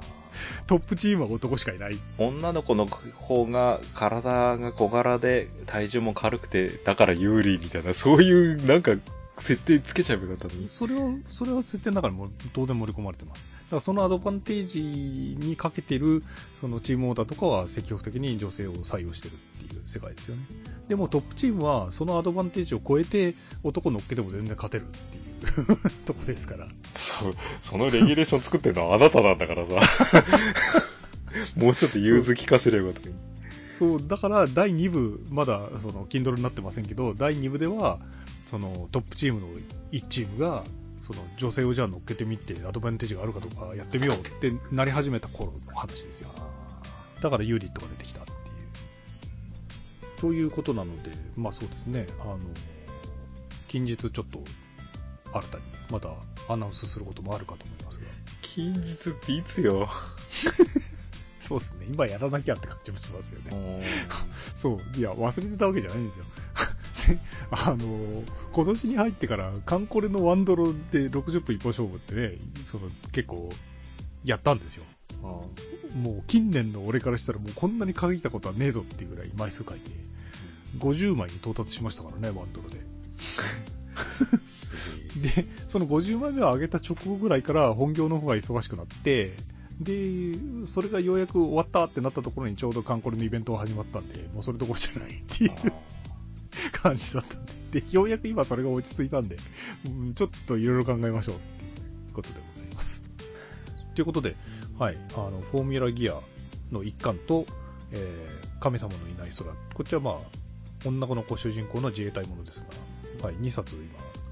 [0.65, 1.97] トップチームは男しかいない。
[2.17, 8.95] 女の子の方が体が小柄で体重も軽くて、だから有利みたいな、そういうなんか
[9.39, 10.69] 設定つけちゃえばよかったのに。
[10.69, 13.47] それは、それは設定の中にも当然盛り込まれてます。
[13.67, 16.23] だからそのアドバンテージにかけてる、
[16.55, 20.43] そのチームオーダーとかは積極的に女性を採用してるっていう世界ですよね。
[20.87, 26.67] でもトップチームはそのアドバンテージを超えて男乗っけても全然勝てるっていう とこですから。
[26.95, 30.23] そう、そのレギュレーション作ってるのはあなたなんだからさ。
[31.55, 33.21] もうちょっと融通聞かせればよかったのに。
[33.77, 37.99] そう、だから第2部、まだその Kindle になってませんけど、第2部では、
[38.45, 39.47] そのトップチームの
[39.91, 40.63] 1チームが、
[41.01, 46.29] その女性をじゃあ乗っけてみて、アドバンテージがあるかどうかやってみようってなり始めた頃の話ですよ。
[47.21, 48.37] だからユーリットが出てきたっていう。
[50.17, 52.39] ということなので、まあそうですね、あの、
[53.67, 54.23] 近日ちょっと
[55.33, 56.09] 新たにまた
[56.49, 58.05] アナウンスすることもあるかと思いますが。
[58.41, 59.87] 近日っていつよ。
[61.47, 63.81] そうですね、今やらなきゃって感じもしますよね。
[64.53, 66.25] そう、いや、忘れてたわけじゃないんですよ。
[66.91, 67.17] せ
[67.51, 73.49] あの、今年に入ってから、カンコレのワンドロで60分一本勝負ってね、その、結構、
[74.25, 74.83] やったんですよ。
[75.95, 79.91] もう、近年の俺からしたら、もうこんなに書いたことはねえぞっていうぐらい枚数書いて、
[80.79, 82.81] 50枚に到達しましたからね、ワンドロで。
[85.21, 89.33] で、その50枚目を上げた直後ぐらいから本業の方が忙しくなって、
[89.79, 95.51] で、それがようやく終わったってなったところにちょうどカンコレのイベントが始まったんで、もうそれどころじゃないっていう
[96.71, 99.37] 感じだったんで、で、ようやく今それが落ち着いたんで、
[99.85, 103.03] うんちょっといろいろ考えましょうっていうことでございます。
[103.93, 104.35] ということで、
[104.79, 106.19] はい、あの、フォーミュラギア
[106.71, 107.45] の一巻と、
[107.91, 110.15] えー神様のいない空、こっちはまあ、
[110.85, 112.65] 女の子主人公の自衛隊ものです
[113.21, 113.85] が、はい、2冊今、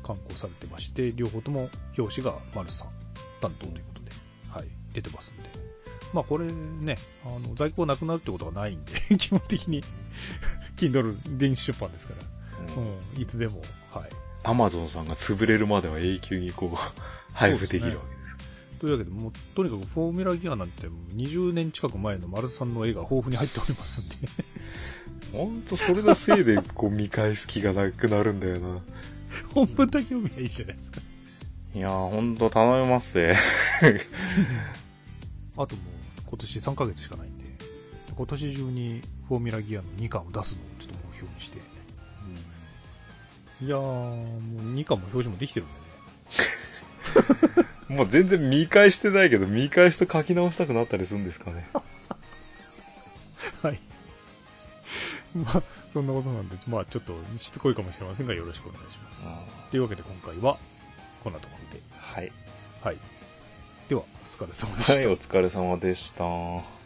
[0.04, 2.90] 刊行されてまして、両方とも表紙が丸さん
[3.42, 3.95] 担当ということ
[4.96, 5.50] 出てますんで。
[6.14, 9.84] まあこれね、あの、在庫がなくなるってことはないんで、 基本的に、
[10.78, 14.10] Kindle 電子出版ですから、うん、いつでも、はい。
[14.44, 16.78] アマゾンさんが潰れるまでは永久にこう、
[17.34, 18.16] 配布できるわけ
[18.80, 24.38] というわけで、もう、とにかくフォーミュラギアなんて20年近く前の丸さんの絵が豊富に入っておりますんで、です。
[25.34, 28.82] ほんとそれのせいでこう見返す気がなくなるんだよな。
[29.54, 31.02] 本文だけ読みゃいいじゃないですか。
[31.76, 33.36] いやー、ほんと頼みますぜ。
[35.58, 35.86] あともう
[36.26, 37.44] 今年3ヶ月しかないんで、
[38.16, 41.58] 今年中にフォーミュラギアの2巻を出すのをちょっと目標にして、
[43.62, 45.76] いやー、もう2巻も表示もできてるんで
[47.94, 47.96] ね。
[47.98, 51.68] もう全然見返してないけど、見返すと書き直したくなったりするんですかね。
[53.62, 53.80] はい。
[55.36, 59.24] まあ、そんなことなんで、まあちょっとしつこいかもしれませんが、よろしくお願いします。
[59.72, 60.58] というわけで今回は、
[61.26, 61.82] こんなところで。
[61.98, 62.32] はい。
[62.84, 62.98] はい。
[63.90, 64.94] では、お疲れ様でした。
[64.94, 66.85] はい、お疲れ様でした。